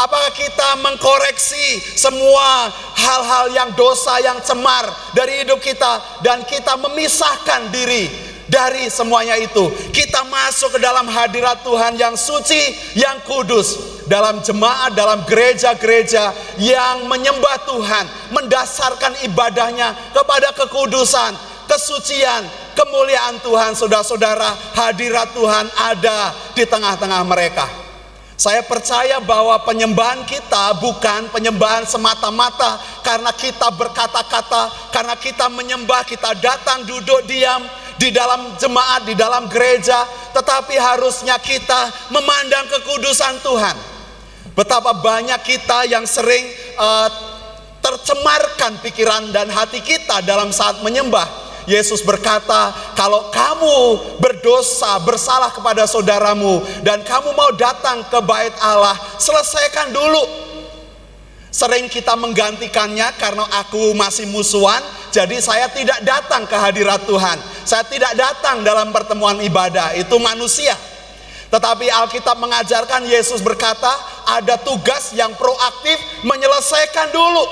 [0.00, 2.72] Apakah kita mengkoreksi semua
[3.04, 9.70] hal-hal yang dosa, yang cemar dari hidup kita dan kita memisahkan diri dari semuanya itu?
[9.90, 16.30] Kita masuk ke dalam hadirat Tuhan yang suci, yang kudus dalam jemaat, dalam gereja-gereja
[16.62, 21.34] yang menyembah Tuhan, mendasarkan ibadahnya kepada kekudusan,
[21.66, 22.46] kesucian,
[22.78, 27.66] kemuliaan Tuhan, saudara-saudara, hadirat Tuhan ada di tengah-tengah mereka.
[28.36, 36.36] Saya percaya bahwa penyembahan kita bukan penyembahan semata-mata karena kita berkata-kata, karena kita menyembah, kita
[36.36, 37.64] datang duduk diam
[37.96, 40.04] di dalam jemaat, di dalam gereja,
[40.36, 43.96] tetapi harusnya kita memandang kekudusan Tuhan
[44.56, 46.40] Betapa banyak kita yang sering
[46.80, 47.12] uh,
[47.84, 51.44] tercemarkan pikiran dan hati kita dalam saat menyembah.
[51.68, 53.76] Yesus berkata, "Kalau kamu
[54.16, 60.45] berdosa, bersalah kepada saudaramu, dan kamu mau datang ke bait Allah, selesaikan dulu."
[61.48, 67.38] Sering kita menggantikannya karena aku masih musuhan, jadi saya tidak datang ke hadirat Tuhan.
[67.64, 70.76] Saya tidak datang dalam pertemuan ibadah, itu manusia.
[71.48, 73.88] Tetapi Alkitab mengajarkan Yesus berkata,
[74.26, 77.44] ada tugas yang proaktif menyelesaikan dulu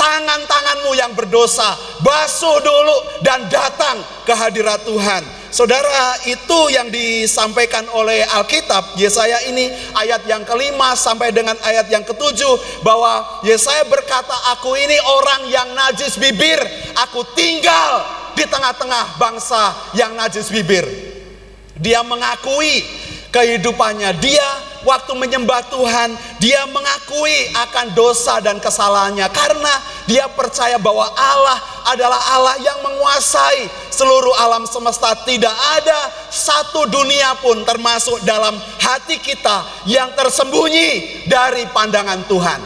[0.00, 5.39] tangan-tanganmu yang berdosa, basuh dulu dan datang ke hadirat Tuhan.
[5.50, 9.66] Saudara, itu yang disampaikan oleh Alkitab Yesaya ini
[9.98, 15.68] ayat yang kelima sampai dengan ayat yang ketujuh bahwa Yesaya berkata, "Aku ini orang yang
[15.74, 16.62] najis bibir,
[16.94, 18.06] aku tinggal
[18.38, 20.86] di tengah-tengah bangsa yang najis bibir."
[21.74, 22.86] Dia mengakui
[23.34, 24.22] kehidupannya.
[24.22, 29.74] Dia waktu menyembah Tuhan, dia mengakui akan dosa dan kesalahannya karena
[30.08, 31.58] dia percaya bahwa Allah
[31.92, 35.12] adalah Allah yang menguasai seluruh alam semesta.
[35.22, 36.00] Tidak ada
[36.32, 42.60] satu dunia pun termasuk dalam hati kita yang tersembunyi dari pandangan Tuhan.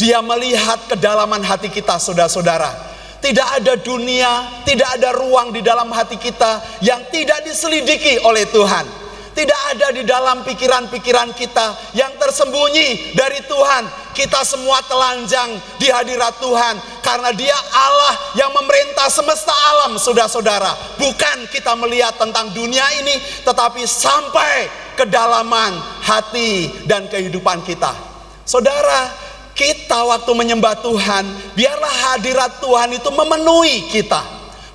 [0.00, 2.88] Dia melihat kedalaman hati kita, saudara-saudara.
[3.20, 8.99] Tidak ada dunia, tidak ada ruang di dalam hati kita yang tidak diselidiki oleh Tuhan
[9.30, 13.84] tidak ada di dalam pikiran-pikiran kita yang tersembunyi dari Tuhan.
[14.10, 20.98] Kita semua telanjang di hadirat Tuhan karena Dia Allah yang memerintah semesta alam, saudara-saudara.
[20.98, 23.16] Bukan kita melihat tentang dunia ini,
[23.46, 24.66] tetapi sampai
[24.98, 27.94] kedalaman hati dan kehidupan kita.
[28.42, 29.14] Saudara,
[29.54, 34.20] kita waktu menyembah Tuhan, biarlah hadirat Tuhan itu memenuhi kita,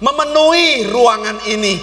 [0.03, 1.79] memenuhi ruangan ini,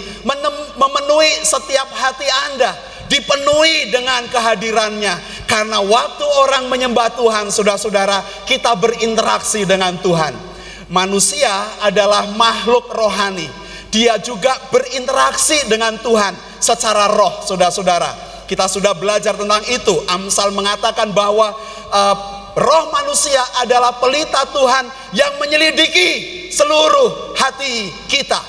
[0.76, 2.76] memenuhi setiap hati Anda,
[3.08, 5.44] dipenuhi dengan kehadirannya.
[5.48, 10.32] Karena waktu orang menyembah Tuhan, saudara-saudara, kita berinteraksi dengan Tuhan.
[10.92, 13.48] Manusia adalah makhluk rohani.
[13.92, 18.32] Dia juga berinteraksi dengan Tuhan secara roh, saudara-saudara.
[18.48, 19.92] Kita sudah belajar tentang itu.
[20.08, 21.52] Amsal mengatakan bahwa
[21.92, 22.16] uh,
[22.56, 24.84] roh manusia adalah pelita Tuhan
[25.16, 28.40] yang menyelidiki seluruh hati kita.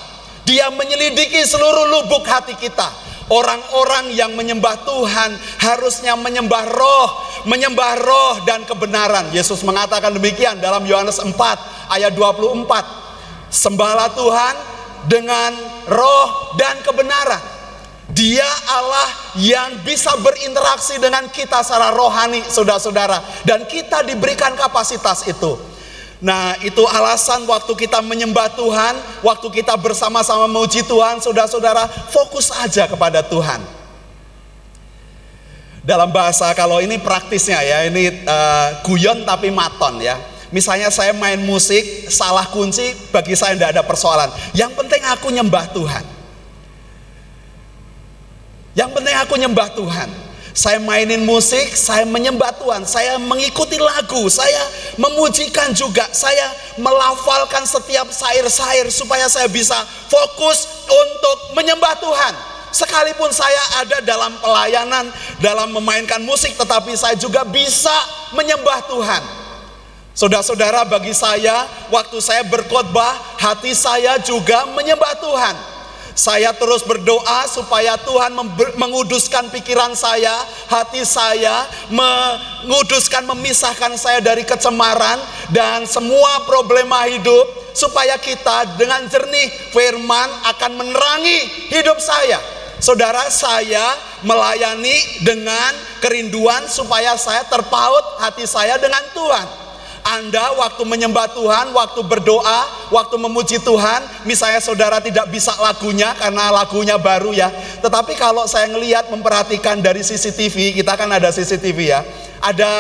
[0.43, 5.32] Dia menyelidiki seluruh lubuk hati kita Orang-orang yang menyembah Tuhan
[5.64, 7.10] harusnya menyembah roh,
[7.47, 9.32] menyembah roh dan kebenaran.
[9.32, 11.32] Yesus mengatakan demikian dalam Yohanes 4
[11.88, 12.68] ayat 24.
[13.47, 14.56] Sembahlah Tuhan
[15.08, 15.56] dengan
[15.88, 17.39] roh dan kebenaran.
[18.14, 19.09] Dia Allah
[19.41, 25.57] yang bisa berinteraksi dengan kita secara rohani, saudara-saudara, dan kita diberikan kapasitas itu.
[26.24, 28.95] Nah, itu alasan waktu kita menyembah Tuhan,
[29.26, 33.59] waktu kita bersama-sama memuji Tuhan, saudara-saudara, fokus aja kepada Tuhan.
[35.84, 40.16] Dalam bahasa kalau ini praktisnya ya, ini uh, guyon tapi maton ya.
[40.53, 44.30] Misalnya saya main musik, salah kunci, bagi saya tidak ada persoalan.
[44.55, 46.23] Yang penting aku nyembah Tuhan.
[48.74, 50.10] Yang penting aku nyembah Tuhan.
[50.54, 54.62] Saya mainin musik, saya menyembah Tuhan, saya mengikuti lagu, saya
[55.02, 59.74] memujikan juga, saya melafalkan setiap sair-sair supaya saya bisa
[60.14, 62.34] fokus untuk menyembah Tuhan.
[62.70, 65.10] Sekalipun saya ada dalam pelayanan,
[65.42, 67.94] dalam memainkan musik, tetapi saya juga bisa
[68.38, 69.22] menyembah Tuhan.
[70.14, 75.73] Saudara-saudara, bagi saya, waktu saya berkhotbah, hati saya juga menyembah Tuhan.
[76.14, 78.38] Saya terus berdoa supaya Tuhan
[78.78, 80.34] menguduskan pikiran saya,
[80.70, 85.18] hati saya, menguduskan, memisahkan saya dari kecemaran
[85.49, 92.38] dan semua problema hidup supaya kita dengan jernih firman akan menerangi hidup saya.
[92.78, 99.62] Saudara saya melayani dengan kerinduan supaya saya terpaut hati saya dengan Tuhan.
[100.04, 106.51] Anda waktu menyembah Tuhan, waktu berdoa, waktu memuji Tuhan, misalnya saudara tidak bisa lagunya karena
[106.51, 107.47] lagunya baru ya.
[107.80, 112.04] Tetapi kalau saya ngelihat memperhatikan dari CCTV, kita kan ada CCTV ya.
[112.43, 112.72] Ada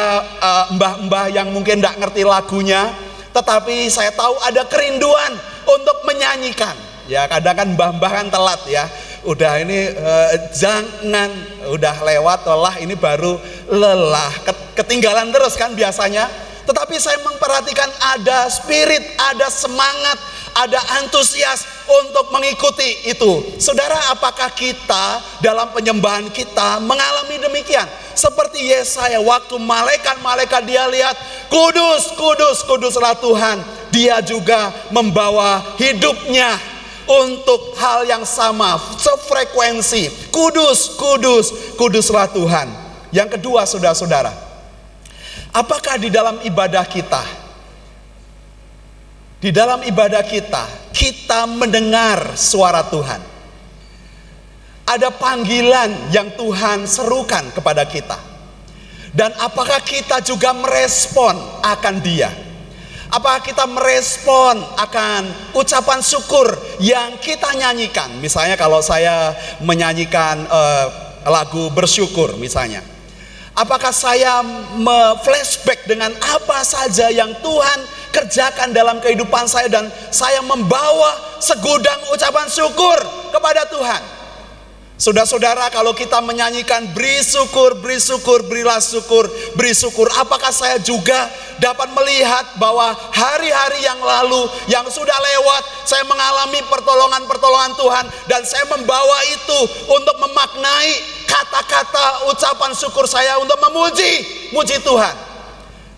[0.43, 2.91] uh, mbah-mbah yang mungkin tidak ngerti lagunya,
[3.31, 5.31] tetapi saya tahu ada kerinduan
[5.63, 6.75] untuk menyanyikan.
[7.07, 8.83] Ya kadang kan mbah-mbah kan telat ya.
[9.23, 11.31] Udah ini uh, jangan
[11.71, 13.39] udah lewat lelah ini baru
[13.71, 14.31] lelah
[14.75, 16.27] ketinggalan terus kan biasanya
[16.63, 20.15] tetapi saya memperhatikan ada spirit, ada semangat,
[20.55, 23.59] ada antusias untuk mengikuti itu.
[23.59, 27.85] Saudara, apakah kita dalam penyembahan kita mengalami demikian?
[28.13, 31.15] Seperti Yesaya waktu malaikat-malaikat dia lihat,
[31.51, 33.59] kudus, kudus, kuduslah Tuhan.
[33.93, 36.57] Dia juga membawa hidupnya
[37.03, 40.31] untuk hal yang sama, sefrekuensi.
[40.31, 42.71] Kudus, kudus, kuduslah Tuhan.
[43.11, 44.52] Yang kedua, saudara-saudara,
[45.53, 47.21] Apakah di dalam ibadah kita,
[49.37, 53.21] di dalam ibadah kita, kita mendengar suara Tuhan?
[54.89, 58.17] Ada panggilan yang Tuhan serukan kepada kita,
[59.13, 62.33] dan apakah kita juga merespon akan Dia?
[63.13, 66.49] Apakah kita merespon akan ucapan syukur
[66.81, 68.09] yang kita nyanyikan?
[68.17, 70.85] Misalnya, kalau saya menyanyikan uh,
[71.29, 72.81] lagu bersyukur, misalnya
[73.53, 74.41] Apakah saya
[75.21, 77.79] flashback dengan apa saja yang Tuhan
[78.09, 82.97] kerjakan dalam kehidupan saya dan saya membawa segudang ucapan syukur
[83.29, 84.01] kepada Tuhan.
[84.93, 89.25] Saudara-saudara, kalau kita menyanyikan beri syukur, beri syukur, berilah syukur,
[89.57, 91.27] beri syukur, apakah saya juga
[91.57, 98.63] dapat melihat bahwa hari-hari yang lalu yang sudah lewat, saya mengalami pertolongan-pertolongan Tuhan dan saya
[98.69, 99.59] membawa itu
[99.91, 104.21] untuk memaknai kata-kata ucapan syukur saya untuk memuji,
[104.53, 105.15] muji Tuhan.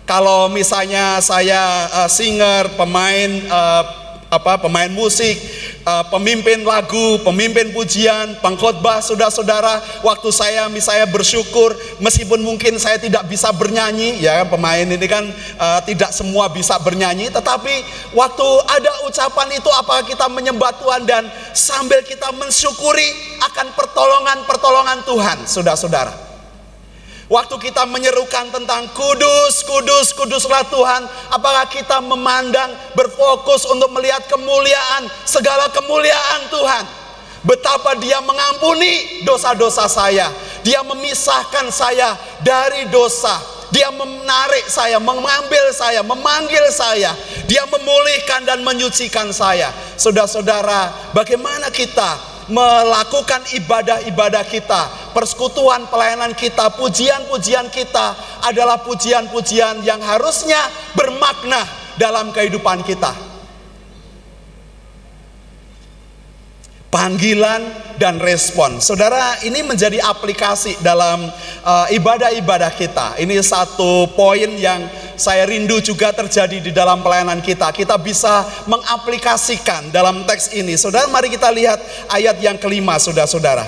[0.08, 4.05] Kalau misalnya saya uh, singer, pemain uh,
[4.36, 5.40] apa pemain musik,
[5.88, 11.72] uh, pemimpin lagu, pemimpin pujian, pengkhotbah, saudara-saudara, waktu saya misalnya bersyukur,
[12.02, 15.24] meskipun mungkin saya tidak bisa bernyanyi, ya pemain ini kan
[15.56, 17.74] uh, tidak semua bisa bernyanyi, tetapi
[18.12, 21.24] waktu ada ucapan itu apakah kita menyembah Tuhan dan
[21.56, 26.25] sambil kita mensyukuri akan pertolongan-pertolongan Tuhan, saudara-saudara.
[27.26, 31.02] Waktu kita menyerukan tentang kudus, kudus, kuduslah Tuhan.
[31.34, 36.84] Apakah kita memandang, berfokus untuk melihat kemuliaan, segala kemuliaan Tuhan.
[37.42, 40.30] Betapa dia mengampuni dosa-dosa saya.
[40.62, 42.14] Dia memisahkan saya
[42.46, 43.42] dari dosa.
[43.74, 47.10] Dia menarik saya, mengambil saya, memanggil saya.
[47.50, 49.74] Dia memulihkan dan menyucikan saya.
[49.98, 58.14] Saudara-saudara, bagaimana kita melakukan ibadah-ibadah kita, persekutuan pelayanan kita, pujian-pujian kita
[58.46, 60.58] adalah pujian-pujian yang harusnya
[60.94, 61.66] bermakna
[61.98, 63.12] dalam kehidupan kita.
[66.86, 67.60] Panggilan
[67.98, 71.28] dan respon, saudara, ini menjadi aplikasi dalam
[71.66, 73.20] uh, ibadah-ibadah kita.
[73.20, 74.86] Ini satu poin yang
[75.16, 77.72] saya rindu juga terjadi di dalam pelayanan kita.
[77.72, 80.76] Kita bisa mengaplikasikan dalam teks ini.
[80.76, 81.80] Saudara, mari kita lihat
[82.12, 83.64] ayat yang kelima, saudara-saudara.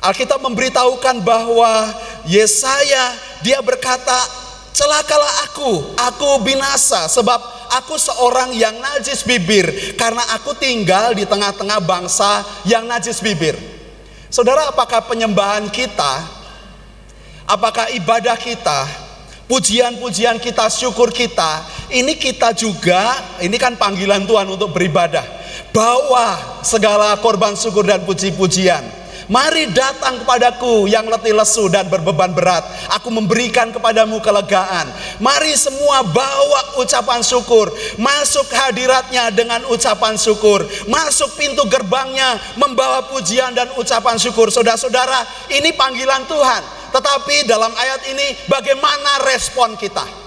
[0.00, 1.92] Alkitab memberitahukan bahwa
[2.28, 4.16] Yesaya dia berkata,
[4.72, 7.40] "Celakalah aku, aku binasa sebab
[7.72, 13.56] aku seorang yang najis bibir karena aku tinggal di tengah-tengah bangsa yang najis bibir."
[14.28, 16.28] Saudara, apakah penyembahan kita,
[17.48, 19.05] apakah ibadah kita
[19.46, 21.62] pujian-pujian kita, syukur kita,
[21.94, 25.24] ini kita juga, ini kan panggilan Tuhan untuk beribadah.
[25.70, 29.06] Bawa segala korban syukur dan puji-pujian.
[29.26, 32.62] Mari datang kepadaku yang letih lesu dan berbeban berat.
[32.94, 34.86] Aku memberikan kepadamu kelegaan.
[35.18, 37.66] Mari semua bawa ucapan syukur.
[37.98, 40.62] Masuk hadiratnya dengan ucapan syukur.
[40.86, 44.46] Masuk pintu gerbangnya membawa pujian dan ucapan syukur.
[44.46, 46.62] Saudara-saudara, ini panggilan Tuhan.
[46.96, 50.25] Tetapi dalam ayat ini bagaimana respon kita?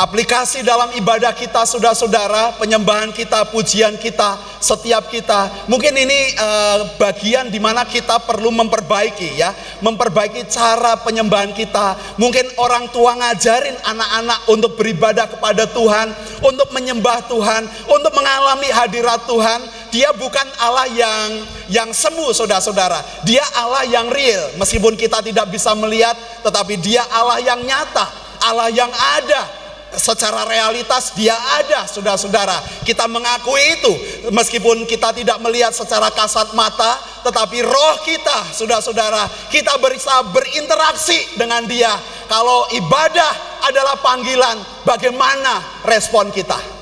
[0.00, 5.68] Aplikasi dalam ibadah kita saudara-saudara, penyembahan kita, pujian kita, setiap kita.
[5.68, 9.52] Mungkin ini uh, bagian di mana kita perlu memperbaiki ya,
[9.84, 12.16] memperbaiki cara penyembahan kita.
[12.16, 16.16] Mungkin orang tua ngajarin anak-anak untuk beribadah kepada Tuhan,
[16.48, 19.60] untuk menyembah Tuhan, untuk mengalami hadirat Tuhan
[19.92, 21.28] dia bukan Allah yang
[21.68, 23.04] yang semu saudara-saudara.
[23.28, 24.56] Dia Allah yang real.
[24.56, 28.08] Meskipun kita tidak bisa melihat, tetapi dia Allah yang nyata,
[28.40, 29.59] Allah yang ada.
[29.90, 32.86] Secara realitas dia ada saudara-saudara.
[32.86, 33.92] Kita mengakui itu.
[34.30, 41.66] Meskipun kita tidak melihat secara kasat mata Tetapi roh kita saudara-saudara Kita bisa berinteraksi dengan
[41.66, 41.90] dia.
[42.30, 46.79] Kalau ibadah adalah panggilan Bagaimana respon kita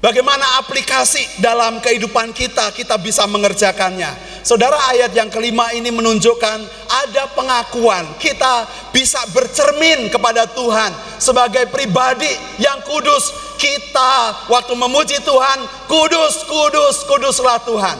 [0.00, 4.40] Bagaimana aplikasi dalam kehidupan kita, kita bisa mengerjakannya.
[4.40, 6.58] Saudara, ayat yang kelima ini menunjukkan
[7.04, 8.64] ada pengakuan kita
[8.96, 13.52] bisa bercermin kepada Tuhan sebagai pribadi yang kudus.
[13.60, 17.98] Kita waktu memuji Tuhan, kudus, kudus, kuduslah Tuhan.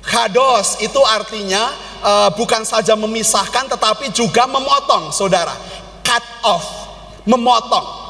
[0.00, 5.52] Kados itu artinya uh, bukan saja memisahkan tetapi juga memotong, saudara.
[6.00, 6.64] Cut off,
[7.28, 8.05] memotong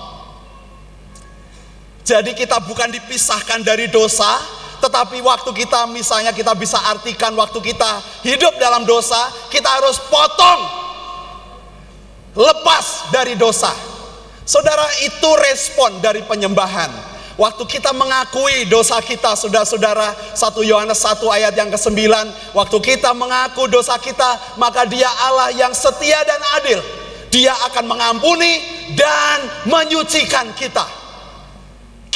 [2.07, 4.39] jadi kita bukan dipisahkan dari dosa,
[4.79, 9.19] tetapi waktu kita misalnya kita bisa artikan waktu kita hidup dalam dosa,
[9.51, 10.61] kita harus potong
[12.39, 13.75] lepas dari dosa.
[14.47, 17.19] Saudara, itu respon dari penyembahan.
[17.35, 21.99] Waktu kita mengakui dosa kita, saudara-saudara, 1 Yohanes 1 ayat yang ke-9,
[22.55, 26.79] waktu kita mengaku dosa kita, maka dia Allah yang setia dan adil.
[27.35, 28.63] Dia akan mengampuni
[28.95, 30.96] dan menyucikan kita.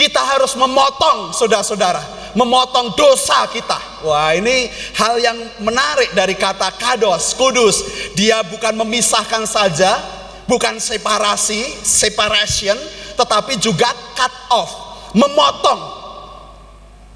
[0.01, 4.01] Kita harus memotong saudara-saudara, memotong dosa kita.
[4.01, 7.84] Wah, ini hal yang menarik dari kata kados, kudus.
[8.16, 10.01] Dia bukan memisahkan saja,
[10.48, 12.80] bukan separasi, separation,
[13.12, 14.72] tetapi juga cut off,
[15.12, 15.80] memotong,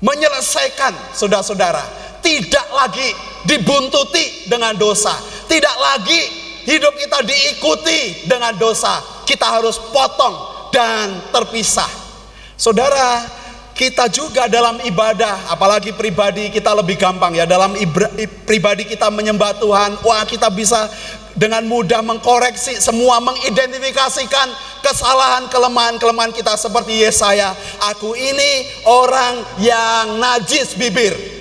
[0.05, 1.81] menyelesaikan saudara-saudara.
[2.21, 3.09] Tidak lagi
[3.49, 5.17] dibuntuti dengan dosa,
[5.49, 6.21] tidak lagi
[6.69, 9.01] hidup kita diikuti dengan dosa.
[9.25, 12.04] Kita harus potong dan terpisah.
[12.55, 13.27] Saudara,
[13.75, 17.43] kita juga dalam ibadah, apalagi pribadi kita lebih gampang ya.
[17.43, 18.07] Dalam ibra,
[18.47, 20.87] pribadi kita menyembah Tuhan, wah kita bisa
[21.35, 24.55] dengan mudah mengkoreksi semua, mengidentifikasikan
[24.87, 27.51] kesalahan, kelemahan-kelemahan kita seperti Yesaya.
[27.91, 31.35] Aku ini orang yang najis bibir.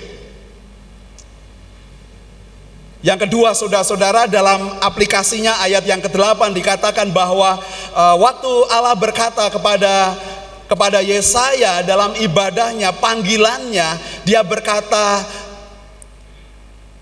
[3.04, 7.60] Yang kedua saudara-saudara dalam aplikasinya ayat yang ke-8 dikatakan bahwa
[7.92, 10.16] uh, waktu Allah berkata kepada
[10.64, 13.88] kepada Yesaya dalam ibadahnya, panggilannya,
[14.24, 15.24] dia berkata,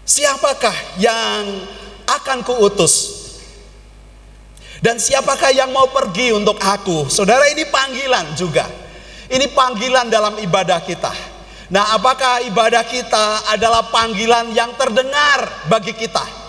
[0.03, 1.63] "Siapakah yang
[2.07, 3.23] akan kuutus?
[4.83, 8.67] Dan siapakah yang mau pergi untuk aku?" Saudara, ini panggilan juga.
[9.31, 11.15] Ini panggilan dalam ibadah kita.
[11.73, 16.42] Nah, apakah ibadah kita adalah panggilan yang terdengar bagi kita?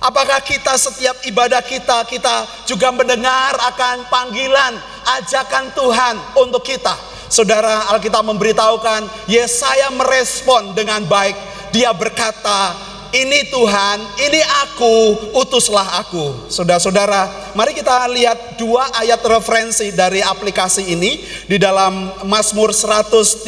[0.00, 4.80] Apakah kita setiap ibadah kita, kita juga mendengar akan panggilan,
[5.20, 6.96] ajakan Tuhan untuk kita?
[7.28, 11.36] Saudara Alkitab memberitahukan, Yesaya merespon dengan baik.
[11.76, 12.72] Dia berkata,
[13.12, 14.94] ini Tuhan, ini aku,
[15.36, 16.48] utuslah aku.
[16.48, 23.44] Saudara-saudara, mari kita lihat dua ayat referensi dari aplikasi ini di dalam Mazmur 139.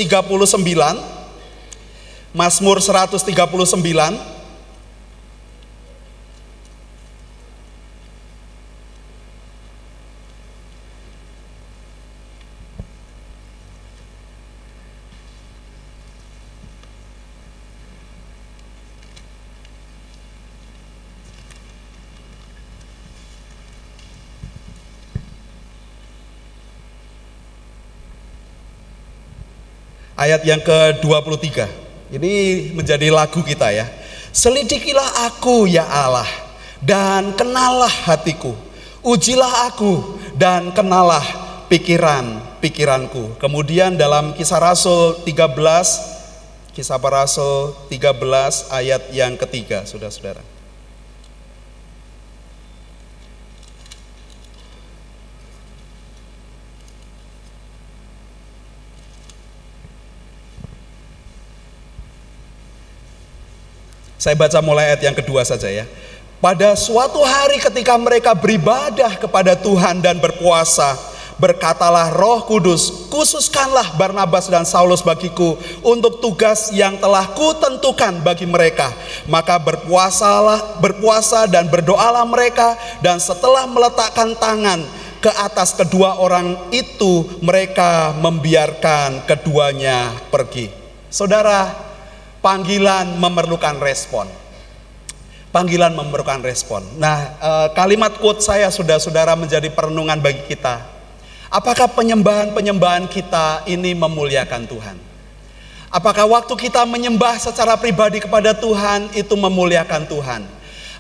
[2.37, 4.42] Mazmur 139
[30.23, 31.67] ayat yang ke-23.
[32.15, 32.33] Ini
[32.79, 33.91] menjadi lagu kita ya.
[34.31, 36.29] Selidikilah aku ya Allah
[36.79, 38.55] dan kenalah hatiku.
[39.03, 41.25] Ujilah aku dan kenalah
[41.67, 43.35] pikiran-pikiranku.
[43.43, 50.52] Kemudian dalam kisah Rasul 13, kisah para Rasul 13 ayat yang ketiga, saudara-saudara.
[64.23, 65.83] Saya baca mulai ayat yang kedua saja ya.
[66.39, 70.95] Pada suatu hari ketika mereka beribadah kepada Tuhan dan berpuasa,
[71.43, 78.95] berkatalah Roh Kudus, khususkanlah Barnabas dan Saulus bagiku untuk tugas yang telah kutentukan bagi mereka.
[79.27, 84.87] Maka berpuasalah, berpuasa dan berdoalah mereka dan setelah meletakkan tangan
[85.19, 90.71] ke atas kedua orang itu mereka membiarkan keduanya pergi.
[91.11, 91.91] Saudara,
[92.43, 94.27] panggilan memerlukan respon.
[95.55, 96.83] Panggilan memerlukan respon.
[96.99, 100.83] Nah, eh, kalimat quote saya sudah saudara menjadi perenungan bagi kita.
[101.53, 104.97] Apakah penyembahan-penyembahan kita ini memuliakan Tuhan?
[105.93, 110.41] Apakah waktu kita menyembah secara pribadi kepada Tuhan itu memuliakan Tuhan?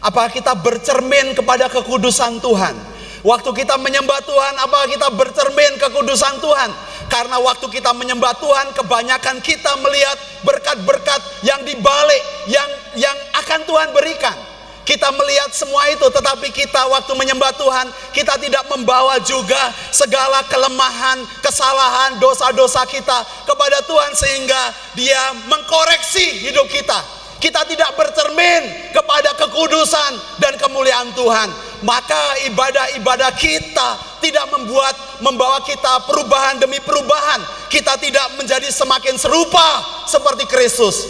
[0.04, 2.76] Apakah kita bercermin kepada kekudusan Tuhan?
[3.24, 6.70] Waktu kita menyembah Tuhan, apakah kita bercermin kekudusan Tuhan?
[7.12, 10.16] Karena waktu kita menyembah Tuhan, kebanyakan kita melihat
[10.48, 12.64] berkat-berkat yang dibalik, yang
[12.96, 14.32] yang akan Tuhan berikan.
[14.82, 17.86] Kita melihat semua itu, tetapi kita waktu menyembah Tuhan,
[18.16, 24.62] kita tidak membawa juga segala kelemahan, kesalahan, dosa-dosa kita kepada Tuhan sehingga
[24.96, 27.21] Dia mengkoreksi hidup kita.
[27.42, 31.50] Kita tidak bercermin kepada kekudusan dan kemuliaan Tuhan,
[31.82, 37.42] maka ibadah-ibadah kita tidak membuat membawa kita perubahan demi perubahan.
[37.66, 41.02] Kita tidak menjadi semakin serupa seperti Kristus.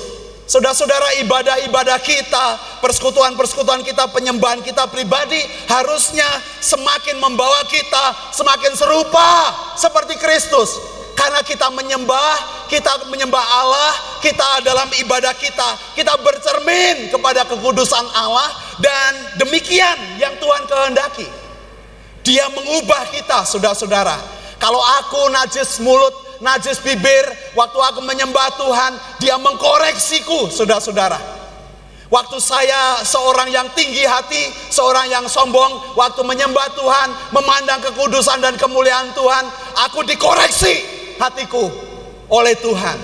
[0.49, 6.29] Saudara-saudara ibadah-ibadah kita, persekutuan-persekutuan kita, penyembahan kita pribadi harusnya
[6.65, 11.02] semakin membawa kita semakin serupa seperti Kristus.
[11.13, 13.93] Karena kita menyembah, kita menyembah Allah,
[14.25, 18.49] kita dalam ibadah kita, kita bercermin kepada kekudusan Allah
[18.81, 21.29] dan demikian yang Tuhan kehendaki.
[22.23, 24.15] Dia mengubah kita, saudara-saudara.
[24.57, 27.27] Kalau aku najis mulut, najis bibir,
[27.59, 31.19] waktu aku menyembah Tuhan, dia mengkoreksiku, saudara-saudara.
[32.13, 38.55] Waktu saya seorang yang tinggi hati, seorang yang sombong, waktu menyembah Tuhan, memandang kekudusan dan
[38.61, 39.45] kemuliaan Tuhan,
[39.89, 41.71] aku dikoreksi hatiku
[42.27, 42.99] oleh Tuhan.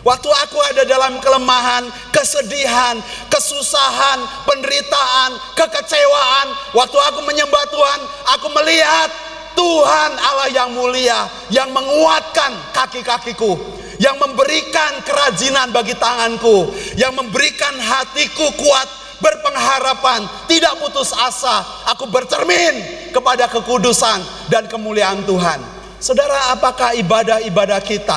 [0.00, 2.96] Waktu aku ada dalam kelemahan, kesedihan,
[3.28, 8.00] kesusahan, penderitaan, kekecewaan, waktu aku menyembah Tuhan,
[8.32, 9.12] aku melihat
[9.52, 13.60] Tuhan Allah yang mulia yang menguatkan kaki-kakiku,
[14.00, 18.88] yang memberikan kerajinan bagi tanganku, yang memberikan hatiku kuat
[19.20, 21.60] berpengharapan, tidak putus asa.
[21.92, 22.80] Aku bercermin
[23.12, 25.79] kepada kekudusan dan kemuliaan Tuhan.
[26.00, 28.16] Saudara, apakah ibadah-ibadah kita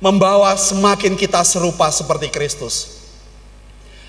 [0.00, 3.04] membawa semakin kita serupa seperti Kristus?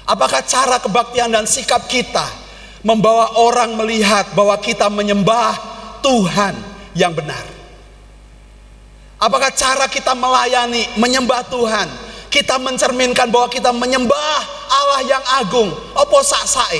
[0.07, 2.23] Apakah cara kebaktian dan sikap kita
[2.87, 5.59] membawa orang melihat bahwa kita menyembah
[5.99, 6.55] Tuhan
[6.95, 7.43] yang benar?
[9.19, 11.91] Apakah cara kita melayani, menyembah Tuhan,
[12.31, 14.39] kita mencerminkan bahwa kita menyembah
[14.71, 16.79] Allah yang agung, opo sae?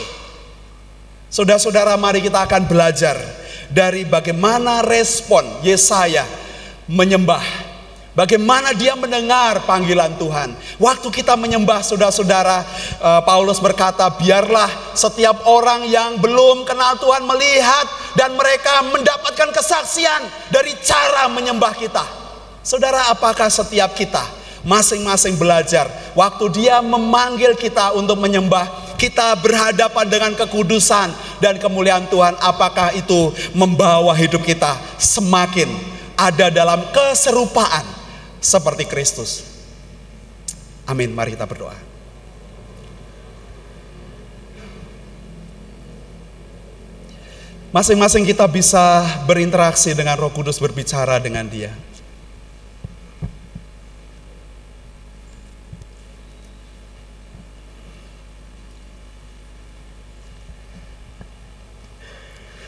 [1.28, 3.20] Saudara-saudara, mari kita akan belajar
[3.78, 6.26] dari bagaimana respon Yesaya
[6.90, 7.70] menyembah
[8.18, 10.50] Bagaimana dia mendengar panggilan Tuhan.
[10.82, 12.66] Waktu kita menyembah saudara-saudara,
[12.98, 17.86] eh, Paulus berkata, biarlah setiap orang yang belum kenal Tuhan melihat
[18.18, 22.02] dan mereka mendapatkan kesaksian dari cara menyembah kita.
[22.66, 24.26] Saudara, apakah setiap kita
[24.66, 25.86] masing-masing belajar
[26.18, 33.32] waktu dia memanggil kita untuk menyembah, kita berhadapan dengan kekudusan dan kemuliaan Tuhan, apakah itu
[33.54, 35.70] membawa hidup kita semakin
[36.18, 37.86] ada dalam keserupaan
[38.42, 39.46] seperti Kristus?
[40.90, 41.14] Amin.
[41.14, 41.78] Mari kita berdoa.
[47.68, 51.87] Masing-masing kita bisa berinteraksi dengan Roh Kudus, berbicara dengan Dia.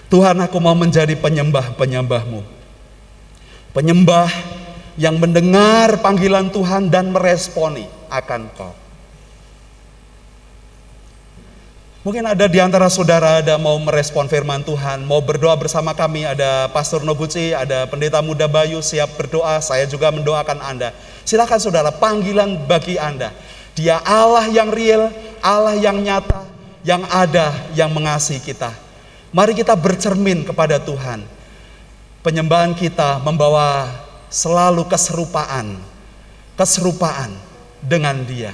[0.09, 2.41] Tuhan aku mau menjadi penyembah-penyembahmu.
[3.77, 4.29] Penyembah
[4.97, 8.73] yang mendengar panggilan Tuhan dan meresponi akan kau.
[12.01, 16.65] Mungkin ada di antara saudara ada mau merespon firman Tuhan, mau berdoa bersama kami, ada
[16.73, 20.89] Pastor Nobuci, ada Pendeta Muda Bayu siap berdoa, saya juga mendoakan Anda.
[21.21, 23.29] Silakan saudara, panggilan bagi Anda.
[23.77, 26.49] Dia Allah yang real, Allah yang nyata,
[26.81, 28.88] yang ada, yang mengasihi kita.
[29.29, 31.21] Mari kita bercermin kepada Tuhan.
[32.25, 33.85] Penyembahan kita membawa
[34.33, 35.77] selalu keserupaan,
[36.57, 37.29] keserupaan
[37.77, 38.49] dengan Dia.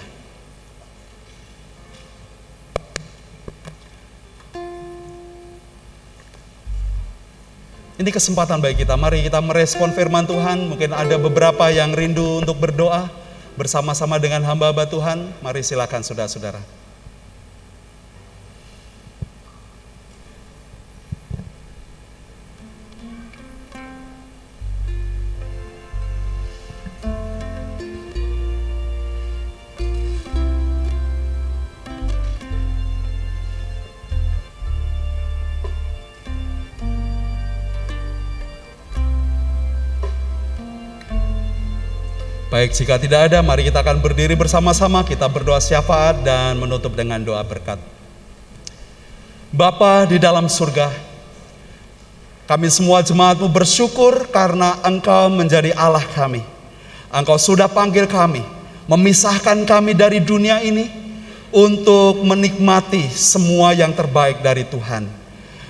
[7.96, 9.00] Ini kesempatan bagi kita.
[9.00, 10.68] Mari kita merespon firman Tuhan.
[10.68, 13.08] Mungkin ada beberapa yang rindu untuk berdoa
[13.56, 15.32] bersama-sama dengan hamba-hamba Tuhan.
[15.40, 16.85] Mari silakan saudara-saudara.
[42.66, 47.22] Baik, jika tidak ada, mari kita akan berdiri bersama-sama, kita berdoa syafaat dan menutup dengan
[47.22, 47.78] doa berkat.
[49.54, 50.90] Bapa di dalam surga,
[52.50, 56.42] kami semua jemaatmu bersyukur karena Engkau menjadi Allah kami.
[57.14, 58.42] Engkau sudah panggil kami,
[58.90, 60.90] memisahkan kami dari dunia ini
[61.54, 65.06] untuk menikmati semua yang terbaik dari Tuhan.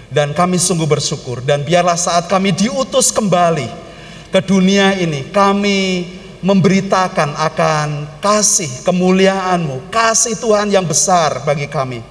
[0.08, 3.68] Dan kami sungguh bersyukur dan biarlah saat kami diutus kembali
[4.32, 12.06] ke dunia ini, kami memberitakan akan kasih kemuliaanmu, kasih Tuhan yang besar bagi kami.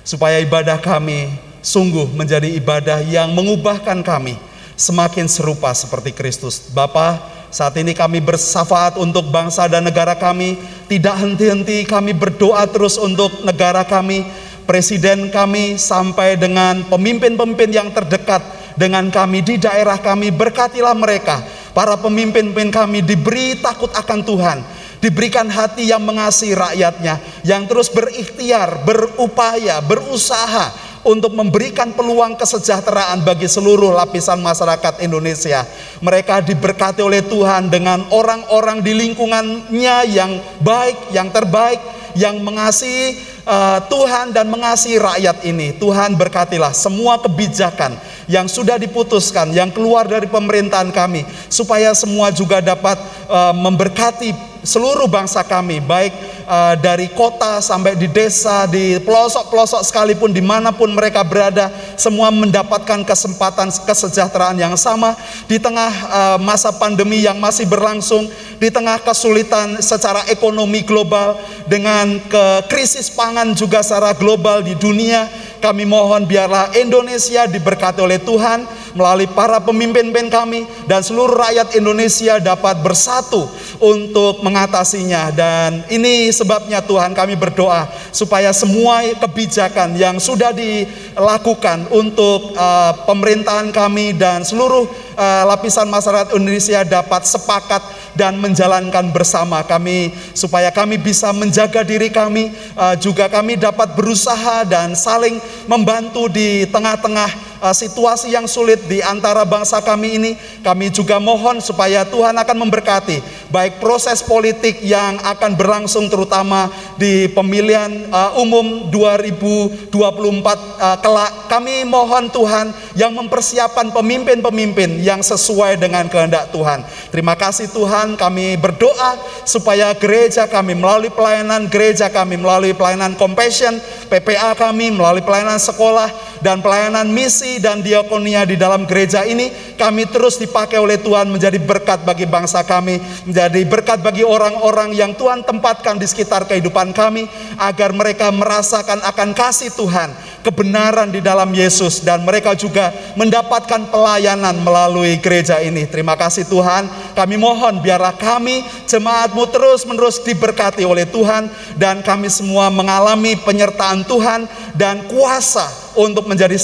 [0.00, 1.28] Supaya ibadah kami
[1.60, 4.40] sungguh menjadi ibadah yang mengubahkan kami
[4.72, 6.72] semakin serupa seperti Kristus.
[6.72, 7.20] Bapa,
[7.52, 10.56] saat ini kami bersafaat untuk bangsa dan negara kami.
[10.88, 14.24] Tidak henti-henti kami berdoa terus untuk negara kami,
[14.64, 18.40] presiden kami, sampai dengan pemimpin-pemimpin yang terdekat
[18.80, 20.32] dengan kami di daerah kami.
[20.32, 24.58] Berkatilah mereka para pemimpin-pemimpin kami diberi takut akan Tuhan,
[24.98, 30.74] diberikan hati yang mengasihi rakyatnya, yang terus berikhtiar, berupaya, berusaha
[31.06, 35.62] untuk memberikan peluang kesejahteraan bagi seluruh lapisan masyarakat Indonesia.
[36.02, 41.78] Mereka diberkati oleh Tuhan dengan orang-orang di lingkungannya yang baik, yang terbaik,
[42.16, 45.76] yang mengasihi uh, Tuhan dan mengasihi rakyat ini.
[45.76, 47.96] Tuhan berkatilah semua kebijakan
[48.28, 52.96] yang sudah diputuskan, yang keluar dari pemerintahan kami, supaya semua juga dapat
[53.28, 56.12] uh, memberkati seluruh bangsa kami, baik
[56.44, 62.28] uh, dari kota sampai di desa, di pelosok-pelosok sekalipun, di mana pun mereka berada, semua
[62.28, 65.16] mendapatkan kesempatan kesejahteraan yang sama.
[65.48, 68.28] Di tengah uh, masa pandemi yang masih berlangsung,
[68.60, 75.48] di tengah kesulitan secara ekonomi global, dengan ke krisis pangan juga secara global di dunia
[75.58, 78.62] kami mohon biarlah Indonesia diberkati oleh Tuhan
[78.94, 83.48] melalui para pemimpin-pemimpin kami dan seluruh rakyat Indonesia dapat bersatu
[83.82, 85.32] untuk mengatasinya.
[85.32, 93.72] Dan ini sebabnya Tuhan kami berdoa supaya semua kebijakan yang sudah dilakukan untuk uh, pemerintahan
[93.74, 94.86] kami dan seluruh
[95.18, 97.82] uh, lapisan masyarakat Indonesia dapat sepakat
[98.14, 104.66] dan menjalankan bersama kami supaya kami bisa menjaga diri kami uh, juga kami dapat berusaha
[104.66, 105.38] dan saling
[105.70, 110.30] membantu di tengah-tengah uh, situasi yang sulit di antara bangsa kami ini,
[110.62, 116.68] kami juga mohon supaya Tuhan akan memberkati baik proses politik yang akan berlangsung terutama
[117.00, 121.32] di pemilihan uh, umum 2024 uh, kelak.
[121.48, 126.84] Kami mohon Tuhan yang mempersiapkan pemimpin-pemimpin yang sesuai dengan kehendak Tuhan.
[127.08, 129.16] Terima kasih Tuhan, kami berdoa
[129.48, 133.80] supaya gereja kami melalui pelayanan gereja kami melalui pelayanan compassion,
[134.12, 136.10] PPA kami melalui pelayanan sekolah
[136.44, 139.48] dan pelayanan misi dan diakonia di dalam gereja ini
[139.80, 145.16] kami terus dipakai oleh Tuhan menjadi berkat bagi bangsa kami, menjadi berkat bagi orang-orang yang
[145.16, 147.24] Tuhan tempatkan di sekitar kehidupan kami
[147.56, 150.12] agar mereka merasakan akan kasih Tuhan,
[150.44, 155.88] kebenaran di dalam Yesus dan mereka juga mendapatkan pelayanan melalui gereja ini.
[155.88, 157.16] Terima kasih Tuhan.
[157.16, 164.50] Kami mohon biarlah kami jemaatmu terus-menerus diberkati oleh Tuhan dan kami semua mengalami penyertaan Tuhan
[164.74, 166.54] dan kuasa untuk menjadi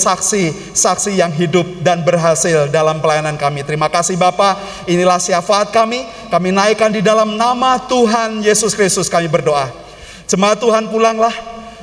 [0.75, 3.62] saksi-saksi yang hidup dan berhasil dalam pelayanan kami.
[3.62, 4.59] Terima kasih Bapak,
[4.91, 6.03] inilah syafaat kami.
[6.29, 9.70] Kami naikkan di dalam nama Tuhan Yesus Kristus kami berdoa.
[10.27, 11.33] Jemaat Tuhan pulanglah,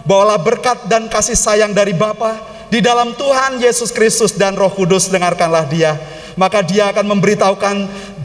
[0.04, 2.36] bawalah berkat dan kasih sayang dari Bapa
[2.68, 5.96] di dalam Tuhan Yesus Kristus dan Roh Kudus dengarkanlah dia
[6.39, 7.76] maka dia akan memberitahukan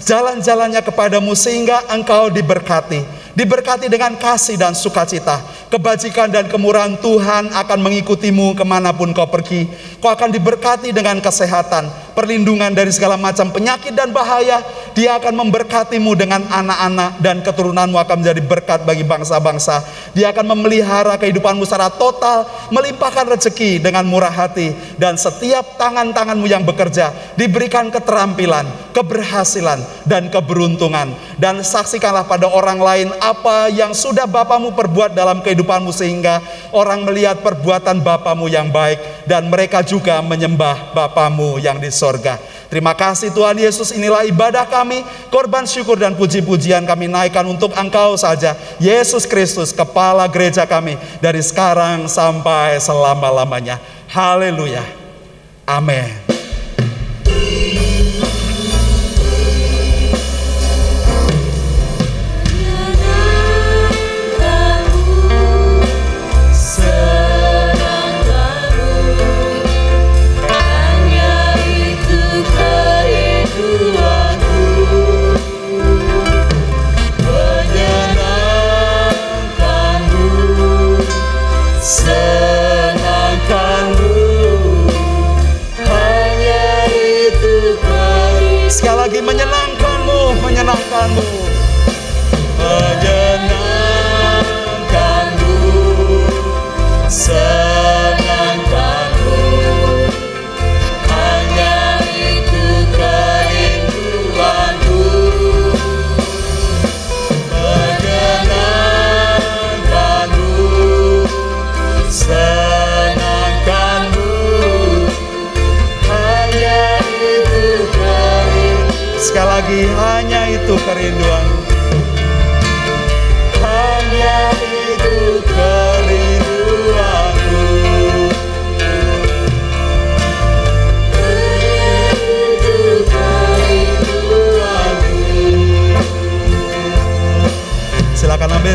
[0.02, 3.02] jalan-jalannya kepadamu sehingga engkau diberkati
[3.36, 5.44] diberkati dengan kasih dan sukacita.
[5.68, 9.68] Kebajikan dan kemurahan Tuhan akan mengikutimu ke mana pun kau pergi.
[10.00, 14.64] Kau akan diberkati dengan kesehatan, perlindungan dari segala macam penyakit dan bahaya.
[14.96, 19.84] Dia akan memberkatimu dengan anak-anak dan keturunanmu akan menjadi berkat bagi bangsa-bangsa.
[20.16, 24.72] Dia akan memelihara kehidupanmu secara total, melimpahkan rezeki dengan murah hati.
[24.96, 28.64] Dan setiap tangan-tanganmu yang bekerja diberikan keterampilan,
[28.96, 31.12] keberhasilan, dan keberuntungan.
[31.36, 36.38] Dan saksikanlah pada orang lain apa yang sudah Bapamu perbuat dalam kehidupanmu sehingga
[36.70, 42.38] orang melihat perbuatan Bapamu yang baik dan mereka juga menyembah Bapamu yang di sorga.
[42.66, 48.18] Terima kasih Tuhan Yesus inilah ibadah kami, korban syukur dan puji-pujian kami naikkan untuk Engkau
[48.18, 48.58] saja.
[48.82, 53.78] Yesus Kristus kepala gereja kami dari sekarang sampai selama-lamanya.
[54.10, 54.82] Haleluya.
[55.66, 56.26] Amin.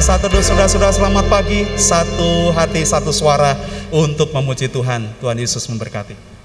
[0.01, 3.53] Satu saudara-saudara selamat pagi, satu hati, satu suara
[3.93, 5.05] untuk memuji Tuhan.
[5.21, 6.40] Tuhan Yesus memberkati.